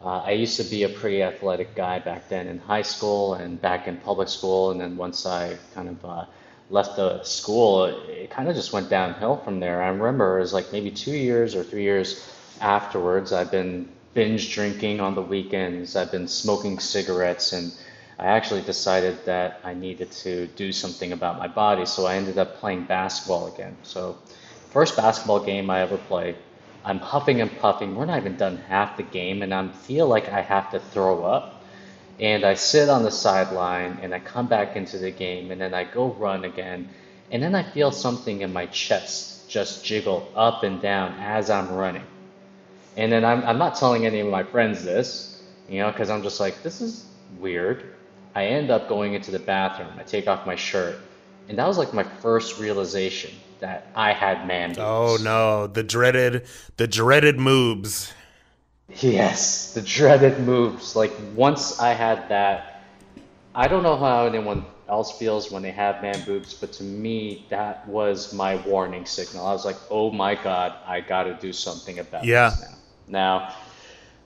[0.01, 3.61] uh, I used to be a pretty athletic guy back then in high school and
[3.61, 4.71] back in public school.
[4.71, 6.25] And then once I kind of uh,
[6.69, 9.81] left the school, it, it kind of just went downhill from there.
[9.83, 12.29] I remember it was like maybe two years or three years
[12.61, 15.95] afterwards, I've been binge drinking on the weekends.
[15.95, 17.71] I've been smoking cigarettes and
[18.19, 22.37] I actually decided that I needed to do something about my body, so I ended
[22.37, 23.75] up playing basketball again.
[23.83, 24.17] So,
[24.69, 26.35] first basketball game I ever played,
[26.85, 27.95] I'm huffing and puffing.
[27.95, 31.25] We're not even done half the game, and I feel like I have to throw
[31.25, 31.63] up.
[32.19, 35.73] And I sit on the sideline, and I come back into the game, and then
[35.73, 36.89] I go run again,
[37.31, 41.73] and then I feel something in my chest just jiggle up and down as I'm
[41.73, 42.05] running.
[42.95, 46.21] And then I'm, I'm not telling any of my friends this, you know, because I'm
[46.21, 47.05] just like, this is
[47.39, 47.95] weird.
[48.35, 49.89] I end up going into the bathroom.
[49.97, 50.95] I take off my shirt.
[51.49, 54.79] And that was like my first realization that I had man boobs.
[54.79, 56.45] Oh no, the dreaded,
[56.77, 58.11] the dreaded moobs.
[59.01, 60.95] Yes, the dreaded moobs.
[60.95, 62.83] Like once I had that,
[63.55, 67.45] I don't know how anyone else feels when they have man boobs, but to me,
[67.49, 69.45] that was my warning signal.
[69.45, 72.49] I was like, oh my God, I got to do something about Yeah.
[72.49, 72.77] this now.
[73.07, 73.55] Now,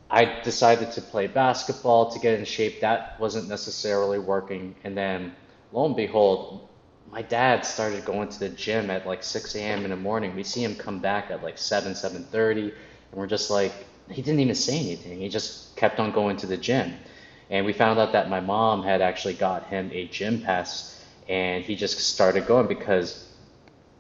[0.10, 2.82] I decided to play basketball to get in shape.
[2.82, 4.76] That wasn't necessarily working.
[4.84, 5.36] And then,
[5.72, 6.70] lo and behold,
[7.12, 9.84] my dad started going to the gym at like 6 a.m.
[9.84, 10.36] in the morning.
[10.36, 12.74] We see him come back at like 7, 7.30, and
[13.14, 13.74] we're just like,
[14.10, 15.20] he didn't even say anything.
[15.20, 16.94] He just kept on going to the gym.
[17.50, 21.64] And we found out that my mom had actually got him a gym pass, and
[21.64, 23.28] he just started going because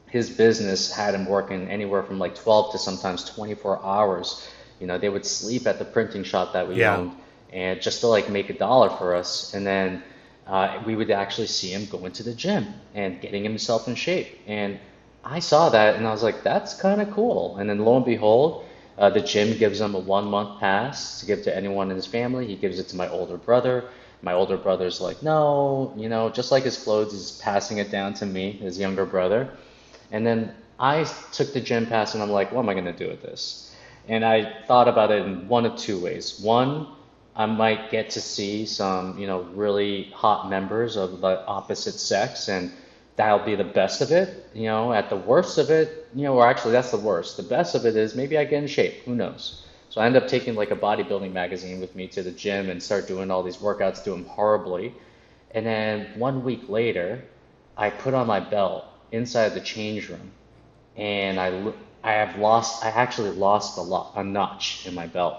[0.10, 4.48] his business had him working anywhere from like 12 to sometimes 24 hours.
[4.80, 6.96] You know, they would sleep at the printing shop that we Yeah.
[6.98, 7.12] owned,
[7.52, 9.54] and just to like make a dollar for us.
[9.54, 10.04] And then
[10.48, 14.28] uh, we would actually see him going to the gym and getting himself in shape.
[14.48, 14.80] And
[15.24, 17.58] I saw that and I was like, that's kind of cool.
[17.58, 18.66] And then lo and behold,
[18.98, 22.06] uh, the gym gives him a one month pass to give to anyone in his
[22.06, 22.48] family.
[22.48, 23.86] He gives it to my older brother.
[24.22, 28.14] My older brother's like, no, you know, just like his clothes, he's passing it down
[28.16, 29.50] to me, his younger brother.
[30.12, 32.94] And then I took the gym pass and I'm like, what am I going to
[32.94, 33.67] do with this?
[34.08, 36.40] And I thought about it in one of two ways.
[36.40, 36.88] One,
[37.36, 42.48] I might get to see some, you know, really hot members of the opposite sex,
[42.48, 42.72] and
[43.16, 44.50] that'll be the best of it.
[44.54, 47.38] You know, at the worst of it, you know, or actually that's the worst.
[47.38, 49.04] The best of it is maybe I get in shape.
[49.04, 49.66] Who knows?
[49.90, 52.82] So I end up taking like a bodybuilding magazine with me to the gym and
[52.82, 54.94] start doing all these workouts, do them horribly.
[55.52, 57.24] And then one week later,
[57.76, 60.32] I put on my belt inside the change room,
[60.96, 65.38] and I I have lost I actually lost a lot a notch in my belt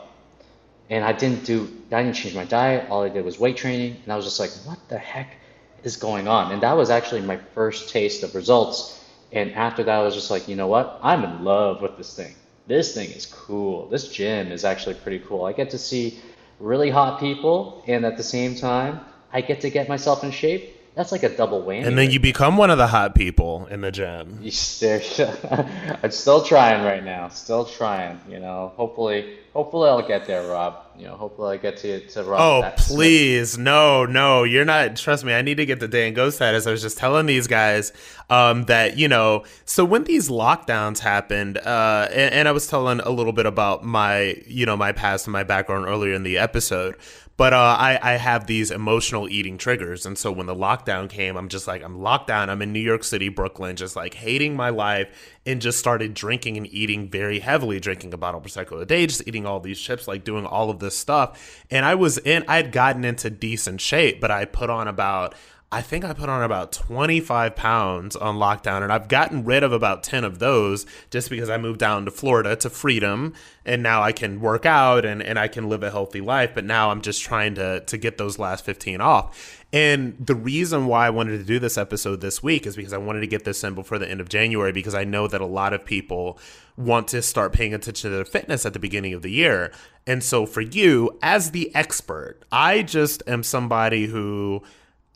[0.91, 2.89] and I didn't do, I didn't change my diet.
[2.91, 3.97] All I did was weight training.
[4.05, 5.37] And I was just like, what the heck
[5.85, 6.53] is going on?
[6.53, 9.05] And that was actually my first taste of results.
[9.31, 10.99] And after that, I was just like, you know what?
[11.03, 12.35] I'm in love with this thing.
[12.67, 13.87] This thing is cool.
[13.89, 15.45] This gym is actually pretty cool.
[15.45, 16.21] I get to see
[16.59, 17.85] really hot people.
[17.87, 21.29] And at the same time, I get to get myself in shape that's like a
[21.29, 21.87] double whammy.
[21.87, 24.41] And then you become one of the hot people in the gym.
[26.03, 27.29] I'm still trying right now.
[27.29, 28.21] Still trying.
[28.29, 30.87] You know, hopefully, hopefully I'll get there, Rob.
[30.99, 32.41] You know, hopefully I get to to Rob.
[32.41, 34.97] Oh, please, no, no, you're not.
[34.97, 36.67] Trust me, I need to get the day Dan Go status.
[36.67, 37.93] I was just telling these guys
[38.29, 39.45] um, that you know.
[39.67, 43.85] So when these lockdowns happened, uh, and, and I was telling a little bit about
[43.85, 46.97] my, you know, my past and my background earlier in the episode.
[47.39, 50.05] But uh, I, I have these emotional eating triggers.
[50.05, 52.51] And so when the lockdown came, I'm just like, I'm locked down.
[52.51, 55.09] I'm in New York City, Brooklyn, just like hating my life
[55.47, 59.07] and just started drinking and eating very heavily, drinking a bottle of Prosecco a day,
[59.07, 61.65] just eating all these chips, like doing all of this stuff.
[61.71, 65.37] And I was in, I had gotten into decent shape, but I put on about,
[65.71, 69.71] I think I put on about 25 pounds on lockdown, and I've gotten rid of
[69.71, 73.35] about 10 of those just because I moved down to Florida to freedom,
[73.67, 76.53] and now I can work out and, and I can live a healthy life.
[76.55, 79.63] But now I'm just trying to, to get those last 15 off.
[79.71, 82.99] And the reason why I wanted to do this episode this week is because I
[82.99, 85.47] wanted to get this in before the end of January because I know that a
[85.47, 86.39] lot of people
[86.79, 89.71] want to start paying attention to their fitness at the beginning of the year.
[90.07, 94.63] And so for you, as the expert, I just am somebody who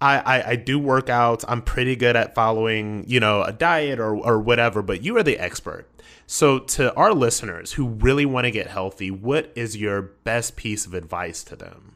[0.02, 1.44] I, I, I do workouts.
[1.46, 5.22] I'm pretty good at following, you know, a diet or, or whatever, but you are
[5.22, 5.88] the expert.
[6.26, 10.86] So, to our listeners who really want to get healthy, what is your best piece
[10.86, 11.94] of advice to them?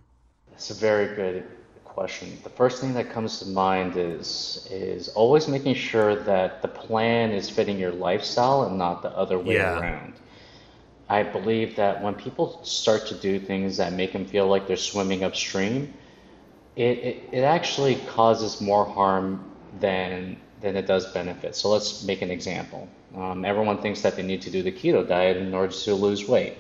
[0.51, 1.47] That's a very good
[1.85, 2.38] question.
[2.45, 7.31] The first thing that comes to mind is is always making sure that the plan
[7.31, 9.81] is fitting your lifestyle and not the other way yeah.
[9.81, 10.12] around.
[11.09, 14.77] I believe that when people start to do things that make them feel like they're
[14.77, 15.92] swimming upstream,
[16.77, 21.55] it, it, it actually causes more harm than than it does benefit.
[21.55, 22.89] So let's make an example.
[23.15, 26.27] Um, everyone thinks that they need to do the keto diet in order to lose
[26.27, 26.57] weight.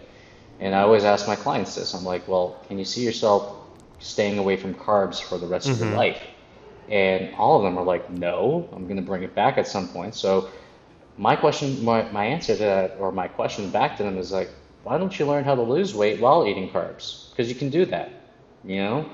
[0.60, 1.94] And I always ask my clients this.
[1.94, 3.56] I'm like, well, can you see yourself
[3.98, 5.74] staying away from carbs for the rest mm-hmm.
[5.74, 5.96] of your mm-hmm.
[5.96, 6.22] life?
[6.88, 9.88] And all of them are like, no, I'm going to bring it back at some
[9.88, 10.14] point.
[10.14, 10.50] So
[11.18, 14.50] my question, my, my answer to that, or my question back to them is like,
[14.84, 17.30] why don't you learn how to lose weight while eating carbs?
[17.30, 18.10] Because you can do that,
[18.64, 19.10] you know?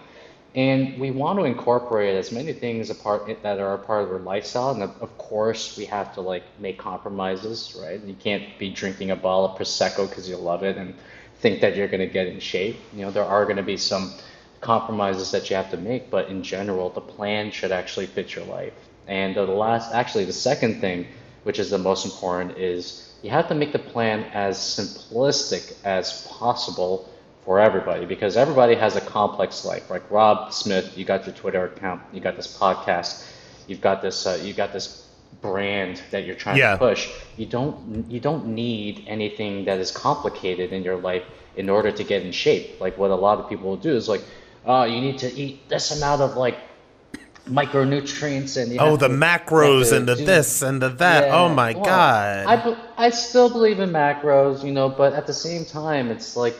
[0.55, 4.19] And we want to incorporate as many things apart that are a part of our
[4.19, 4.71] lifestyle.
[4.71, 8.03] And of course, we have to like make compromises, right?
[8.03, 10.95] You can't be drinking a bottle of prosecco because you love it and
[11.41, 12.77] think that you're going to get in shape.
[12.93, 14.13] You know, there are going to be some
[14.61, 18.45] compromises that you have to make, but in general, the plan should actually fit your
[18.45, 18.75] life.
[19.07, 21.07] And uh, the last, actually, the second thing,
[21.45, 26.27] which is the most important, is you have to make the plan as simplistic as
[26.29, 27.09] possible
[27.45, 29.91] for everybody because everybody has a complex life.
[29.91, 33.27] Like Rob Smith, you got your Twitter account, you got this podcast,
[33.67, 35.09] you've got this, uh, you got this
[35.41, 36.73] brand that you're trying yeah.
[36.73, 37.11] to push.
[37.37, 41.25] You don't, you don't need anything that is complicated in your life
[41.57, 42.81] in order to get in shape.
[42.81, 44.23] Like what a lot of people will do is like,
[44.65, 46.57] oh, you need to eat this amount of like
[47.47, 51.49] micronutrients and oh the to, macros and the do, this and the that yeah, oh
[51.49, 55.65] my well, god I, I still believe in macros you know but at the same
[55.65, 56.55] time it's like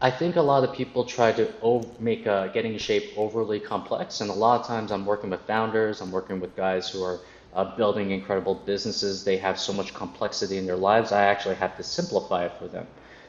[0.00, 4.20] I think a lot of people try to make uh, getting in shape overly complex,
[4.20, 7.20] and a lot of times I'm working with founders, I'm working with guys who are
[7.54, 9.24] uh, building incredible businesses.
[9.24, 11.12] They have so much complexity in their lives.
[11.12, 12.86] I actually have to simplify it for them.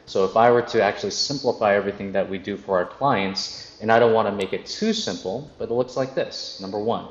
[0.07, 3.91] So if I were to actually simplify everything that we do for our clients, and
[3.91, 6.59] I don't want to make it too simple, but it looks like this.
[6.61, 7.07] Number one,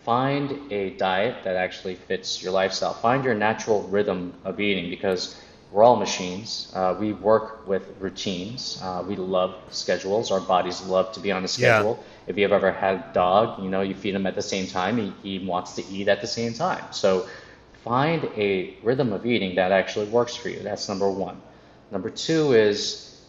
[0.00, 2.94] find a diet that actually fits your lifestyle.
[2.94, 5.40] Find your natural rhythm of eating because
[5.74, 6.70] we're all machines.
[6.72, 8.78] Uh, we work with routines.
[8.80, 10.30] Uh, we love schedules.
[10.30, 11.98] Our bodies love to be on a schedule.
[11.98, 12.28] Yeah.
[12.28, 14.98] If you've ever had a dog, you know, you feed him at the same time,
[14.98, 16.84] he, he wants to eat at the same time.
[16.92, 17.28] So
[17.82, 20.60] find a rhythm of eating that actually works for you.
[20.60, 21.42] That's number one.
[21.90, 23.20] Number two is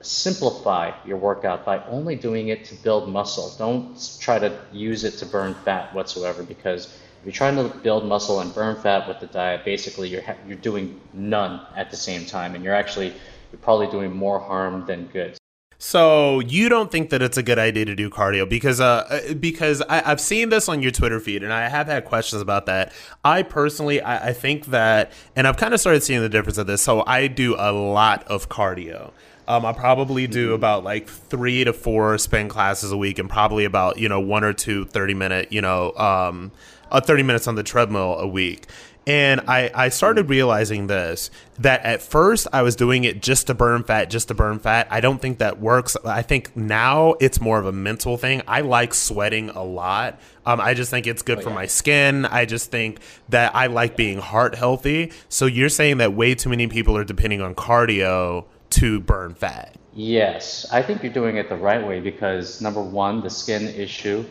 [0.00, 3.54] simplify your workout by only doing it to build muscle.
[3.58, 6.92] Don't try to use it to burn fat whatsoever because
[7.22, 10.56] if you're trying to build muscle and burn fat with the diet, basically you're you're
[10.56, 13.14] doing none at the same time, and you're actually
[13.52, 15.38] you're probably doing more harm than good.
[15.78, 19.34] So you don't think that it's a good idea to do cardio because uh, uh
[19.34, 22.66] because I, have seen this on your Twitter feed and I have had questions about
[22.66, 22.92] that.
[23.24, 26.66] I personally I, I think that and I've kind of started seeing the difference of
[26.66, 26.82] this.
[26.82, 29.12] So I do a lot of cardio.
[29.48, 30.54] Um, I probably do mm-hmm.
[30.54, 34.44] about like three to four spin classes a week and probably about, you know, one
[34.44, 36.52] or two 30 minute, you know, um,
[36.92, 38.66] uh, 30 minutes on the treadmill a week.
[39.04, 43.54] And I, I started realizing this that at first I was doing it just to
[43.54, 44.86] burn fat, just to burn fat.
[44.90, 45.96] I don't think that works.
[46.04, 48.42] I think now it's more of a mental thing.
[48.46, 50.20] I like sweating a lot.
[50.46, 51.54] Um, I just think it's good oh, for yeah.
[51.56, 52.26] my skin.
[52.26, 55.10] I just think that I like being heart healthy.
[55.28, 59.76] So you're saying that way too many people are depending on cardio to burn fat.
[59.94, 64.24] Yes, I think you're doing it the right way because number one, the skin issue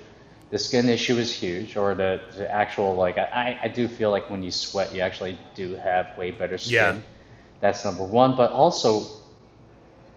[0.52, 4.30] the skin issue is huge, or the, the actual like I, I do feel like
[4.30, 6.74] when you sweat, you actually do have way better skin.
[6.74, 7.00] Yeah.
[7.62, 8.36] That's number one.
[8.36, 9.06] But also,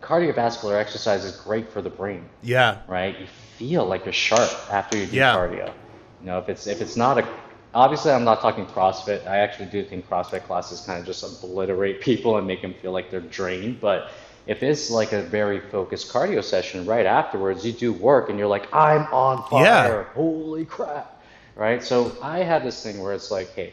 [0.03, 2.28] cardiovascular exercise is great for the brain.
[2.43, 2.78] Yeah.
[2.89, 3.18] Right.
[3.18, 3.26] You
[3.59, 5.37] feel like you're sharp after you do yeah.
[5.37, 5.72] cardio.
[6.20, 7.28] You know, if it's if it's not a
[7.72, 9.26] obviously I'm not talking CrossFit.
[9.28, 12.93] I actually do think CrossFit classes kind of just obliterate people and make them feel
[12.93, 14.11] like they're drained, but
[14.47, 18.49] if it's like a very focused cardio session right afterwards, you do work and you're
[18.49, 19.64] like, I'm on fire.
[19.64, 20.05] Yeah.
[20.14, 21.22] Holy crap.
[21.57, 21.82] Right?
[21.82, 23.72] So I have this thing where it's like, hey,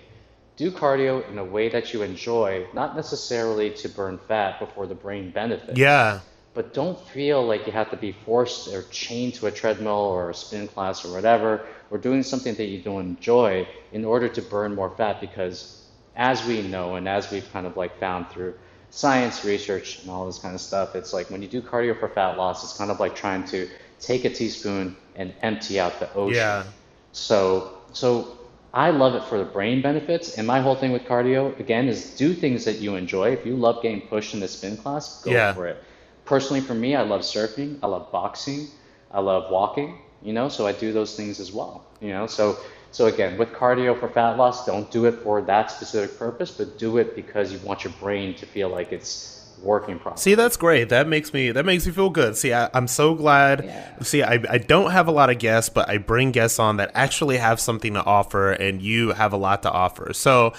[0.55, 4.95] do cardio in a way that you enjoy, not necessarily to burn fat before the
[4.95, 5.77] brain benefits.
[5.77, 6.19] Yeah.
[6.53, 10.29] But don't feel like you have to be forced or chained to a treadmill or
[10.29, 14.41] a spin class or whatever, or doing something that you don't enjoy in order to
[14.41, 15.81] burn more fat because
[16.15, 18.53] as we know and as we've kind of like found through
[18.91, 22.09] science research and all this kind of stuff, it's like when you do cardio for
[22.09, 23.67] fat loss, it's kind of like trying to
[23.99, 26.35] take a teaspoon and empty out the ocean.
[26.35, 26.63] Yeah.
[27.11, 28.37] So so
[28.73, 30.37] I love it for the brain benefits.
[30.37, 33.31] And my whole thing with cardio, again, is do things that you enjoy.
[33.31, 35.53] If you love getting pushed in the spin class, go yeah.
[35.53, 35.83] for it.
[36.23, 37.79] Personally, for me, I love surfing.
[37.83, 38.67] I love boxing.
[39.13, 42.27] I love walking, you know, so I do those things as well, you know.
[42.27, 42.57] So
[42.91, 46.77] so again, with cardio for fat loss, don't do it for that specific purpose, but
[46.77, 50.19] do it because you want your brain to feel like it's working properly.
[50.19, 50.89] See, that's great.
[50.89, 52.35] That makes me that makes me feel good.
[52.35, 53.63] See, I, am so glad.
[53.63, 53.99] Yeah.
[54.01, 56.91] See, I, I don't have a lot of guests, but I bring guests on that
[56.93, 60.13] actually have something to offer, and you have a lot to offer.
[60.13, 60.53] So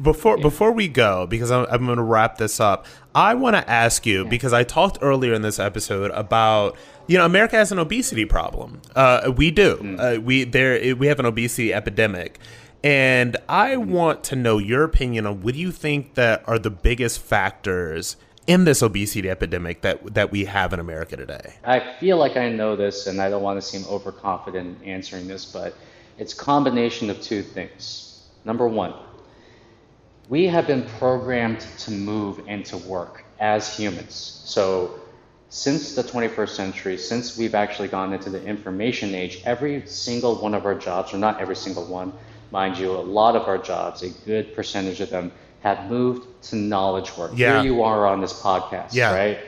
[0.00, 0.42] before yeah.
[0.42, 4.04] before we go, because I'm, I'm going to wrap this up, I want to ask
[4.04, 4.30] you yeah.
[4.30, 6.76] because I talked earlier in this episode about
[7.10, 8.80] you know, America has an obesity problem.
[8.94, 9.76] Uh, we do.
[9.78, 10.18] Mm.
[10.18, 12.38] Uh, we there we have an obesity epidemic.
[12.84, 16.70] And I want to know your opinion on what do you think that are the
[16.70, 21.54] biggest factors in this obesity epidemic that that we have in America today?
[21.64, 25.44] I feel like I know this and I don't want to seem overconfident answering this,
[25.44, 25.74] but
[26.16, 28.28] it's a combination of two things.
[28.44, 28.94] Number 1,
[30.28, 34.14] we have been programmed to move and to work as humans.
[34.44, 34.99] So
[35.50, 40.54] since the 21st century, since we've actually gone into the information age, every single one
[40.54, 42.12] of our jobs, or not every single one,
[42.52, 45.30] mind you, a lot of our jobs, a good percentage of them,
[45.60, 47.32] have moved to knowledge work.
[47.34, 47.62] Yeah.
[47.62, 49.12] Here you are on this podcast, yeah.
[49.12, 49.38] right?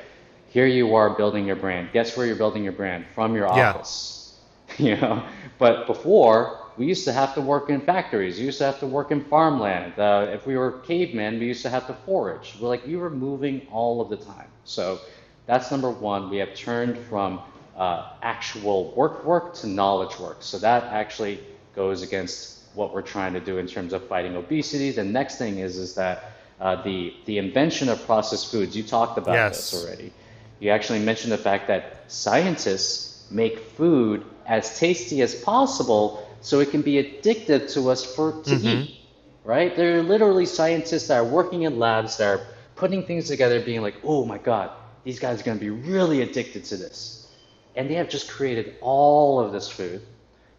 [0.50, 1.90] Here you are building your brand.
[1.92, 3.06] Guess where you're building your brand?
[3.14, 4.18] From your office.
[4.18, 4.28] Yeah.
[4.78, 5.22] You know,
[5.58, 8.38] but before we used to have to work in factories.
[8.38, 9.98] We used to have to work in farmland.
[9.98, 12.56] Uh, if we were cavemen, we used to have to forage.
[12.60, 14.48] We're like we were moving all of the time.
[14.64, 14.98] So
[15.46, 16.30] that's number one.
[16.30, 17.40] We have turned from
[17.76, 20.38] uh, actual work work to knowledge work.
[20.40, 21.40] So that actually
[21.74, 24.90] goes against what we're trying to do in terms of fighting obesity.
[24.90, 28.76] The next thing is is that uh, the the invention of processed foods.
[28.76, 29.70] You talked about yes.
[29.70, 30.12] this already.
[30.60, 36.70] You actually mentioned the fact that scientists make food as tasty as possible so it
[36.70, 38.66] can be addictive to us for to mm-hmm.
[38.66, 38.98] eat.
[39.44, 39.74] Right?
[39.74, 43.82] There are literally scientists that are working in labs that are putting things together, being
[43.82, 44.70] like, "Oh my God,
[45.04, 47.28] these guys are going to be really addicted to this.
[47.74, 50.02] And they have just created all of this food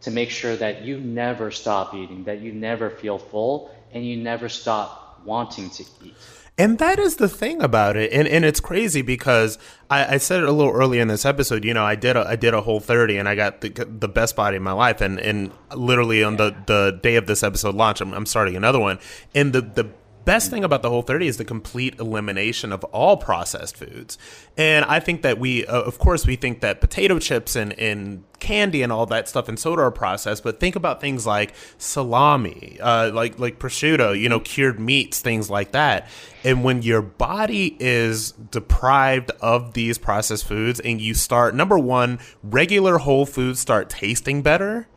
[0.01, 4.17] to make sure that you never stop eating, that you never feel full, and you
[4.17, 6.15] never stop wanting to eat.
[6.55, 9.57] And that is the thing about it, and and it's crazy because
[9.89, 11.65] I, I said it a little earlier in this episode.
[11.65, 14.35] You know, I did a I did a Whole30, and I got the the best
[14.35, 15.01] body in my life.
[15.01, 18.79] And and literally on the the day of this episode launch, I'm, I'm starting another
[18.79, 18.99] one.
[19.33, 19.89] And the the
[20.25, 24.17] best thing about the Whole30 is the complete elimination of all processed foods.
[24.57, 28.23] And I think that we, uh, of course, we think that potato chips and, and
[28.39, 32.77] candy and all that stuff and soda are processed, but think about things like salami,
[32.81, 36.07] uh, like like prosciutto, you know, cured meats, things like that.
[36.43, 42.19] And when your body is deprived of these processed foods and you start number one,
[42.43, 44.87] regular whole foods start tasting better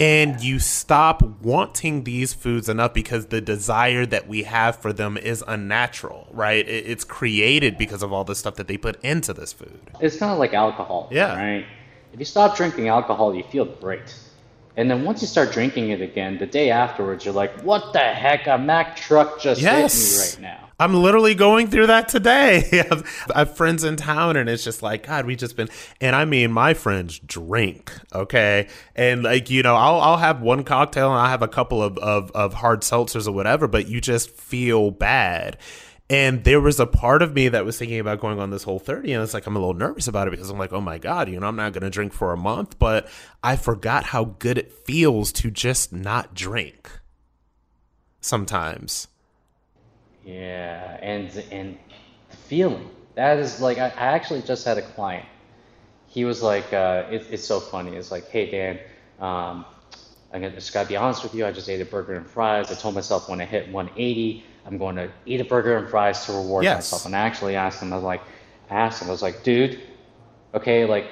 [0.00, 5.16] and you stop wanting these foods enough because the desire that we have for them
[5.16, 6.66] is unnatural, right?
[6.68, 9.80] It's created because of all the stuff that they put into this food.
[10.00, 11.36] It's kind of like alcohol, yeah.
[11.36, 11.66] right?
[12.12, 14.14] If you stop drinking alcohol, you feel great.
[14.76, 17.98] And then once you start drinking it again, the day afterwards, you're like, what the
[17.98, 18.46] heck?
[18.46, 20.32] A Mack truck just yes.
[20.32, 20.68] hit me right now.
[20.78, 22.84] I'm literally going through that today.
[23.34, 25.68] I have friends in town, and it's just like, God, we just been,
[26.00, 30.64] and I mean, my friends drink, okay, and like you know, I'll I'll have one
[30.64, 34.00] cocktail and I'll have a couple of, of of hard seltzers or whatever, but you
[34.00, 35.58] just feel bad.
[36.10, 39.14] And there was a part of me that was thinking about going on this Whole30,
[39.14, 41.28] and it's like I'm a little nervous about it because I'm like, oh my God,
[41.30, 43.08] you know, I'm not going to drink for a month, but
[43.42, 46.90] I forgot how good it feels to just not drink
[48.20, 49.08] sometimes.
[50.24, 51.78] Yeah, and and
[52.30, 55.26] the feeling that is like I, I actually just had a client.
[56.06, 57.96] He was like, uh, it, it's so funny.
[57.96, 58.78] It's like, hey Dan,
[59.18, 59.64] um,
[60.32, 61.46] I'm gonna just gotta be honest with you.
[61.46, 62.70] I just ate a burger and fries.
[62.70, 66.24] I told myself when I hit 180, I'm going to eat a burger and fries
[66.26, 66.76] to reward yes.
[66.76, 67.06] myself.
[67.06, 67.92] And I actually asked him.
[67.92, 68.22] I was like,
[68.70, 69.08] I asked him.
[69.08, 69.80] I was like, dude,
[70.54, 71.06] okay, like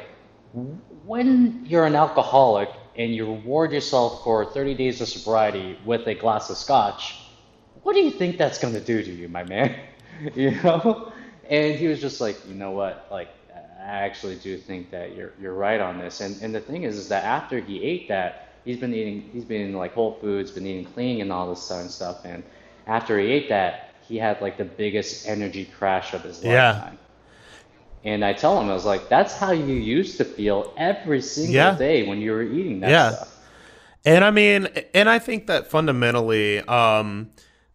[1.05, 6.15] when you're an alcoholic and you reward yourself for 30 days of sobriety with a
[6.15, 7.20] glass of scotch
[7.83, 9.75] what do you think that's going to do to you, my man?
[10.35, 11.13] you know?
[11.49, 13.09] And he was just like, you know what?
[13.11, 13.29] Like,
[13.81, 16.21] I actually do think that you're you're right on this.
[16.21, 19.45] And and the thing is, is that after he ate that, he's been eating, he's
[19.45, 22.25] been like Whole Foods, been eating clean and all this kind of stuff.
[22.25, 22.43] And
[22.87, 26.73] after he ate that, he had like the biggest energy crash of his yeah.
[26.73, 26.99] lifetime.
[28.05, 31.55] And I tell him, I was like, that's how you used to feel every single
[31.55, 31.77] yeah.
[31.77, 33.11] day when you were eating that yeah.
[33.11, 33.37] stuff.
[34.05, 37.31] And I mean, and I think that fundamentally, um,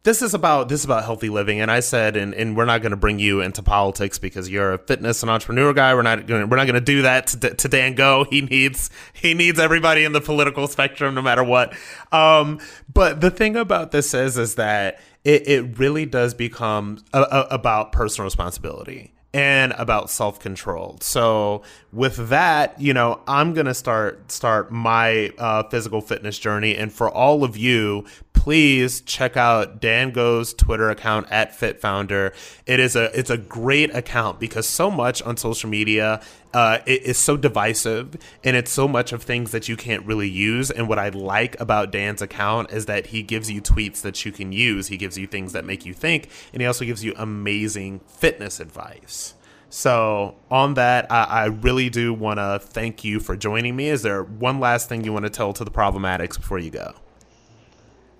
[0.05, 1.59] this is about this is about healthy living.
[1.59, 4.73] And i said and, and we're not going to bring you into politics because you're
[4.73, 5.93] a fitness and entrepreneur guy.
[5.93, 8.23] We're not going we're not going to do that to, to, dan go.
[8.23, 11.73] He needs he needs everybody in the political spectrum no matter what.
[12.11, 12.59] Um,
[12.93, 17.47] but the thing about this is is that it, it really does become a, a,
[17.49, 20.99] about personal responsibility and about self-control.
[21.01, 26.75] So with that, you know, I'm going to start start my uh, physical fitness journey.
[26.77, 28.05] And for all of you,
[28.45, 32.31] please check out Dan Go's Twitter account at FitFounder.
[32.67, 36.21] It is a it's a great account because so much on social media
[36.53, 40.29] uh, it is so divisive and it's so much of things that you can't really
[40.29, 40.69] use.
[40.69, 44.31] And what I like about Dan's account is that he gives you tweets that you
[44.31, 44.89] can use.
[44.89, 48.59] He gives you things that make you think, and he also gives you amazing fitness
[48.59, 49.33] advice.
[49.71, 53.89] So, on that, I, I really do want to thank you for joining me.
[53.89, 56.93] Is there one last thing you want to tell to the problematics before you go?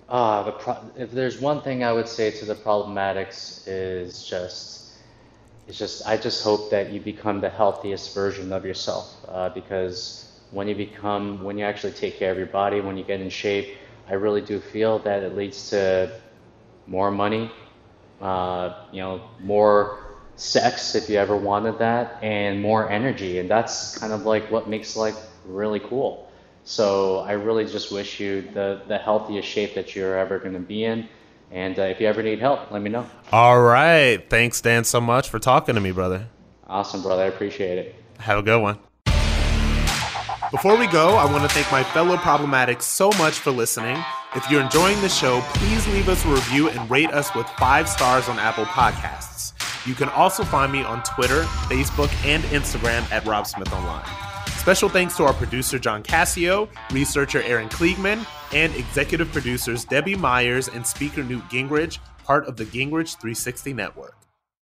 [0.08, 4.92] Uh, the pro- if there's one thing I would say to the problematics is just,
[5.66, 9.16] it's just I just hope that you become the healthiest version of yourself.
[9.28, 13.04] Uh, because when you become, when you actually take care of your body, when you
[13.04, 13.76] get in shape,
[14.08, 16.10] I really do feel that it leads to
[16.86, 17.50] more money,
[18.20, 19.98] uh, you know, more
[20.36, 24.68] sex if you ever wanted that, and more energy, and that's kind of like what
[24.68, 26.25] makes life really cool.
[26.66, 30.58] So I really just wish you the, the healthiest shape that you're ever going to
[30.58, 31.08] be in.
[31.52, 33.06] And uh, if you ever need help, let me know.
[33.30, 34.18] All right.
[34.28, 36.26] Thanks, Dan, so much for talking to me, brother.
[36.66, 37.22] Awesome, brother.
[37.22, 37.94] I appreciate it.
[38.18, 38.80] Have a good one.
[40.50, 43.96] Before we go, I want to thank my fellow problematics so much for listening.
[44.34, 47.88] If you're enjoying the show, please leave us a review and rate us with five
[47.88, 49.52] stars on Apple Podcasts.
[49.86, 54.04] You can also find me on Twitter, Facebook, and Instagram at Rob Smith Online.
[54.66, 60.66] Special thanks to our producer, John Cassio, researcher Aaron Kliegman, and executive producers Debbie Myers
[60.66, 64.15] and speaker Newt Gingrich, part of the Gingrich 360 Network.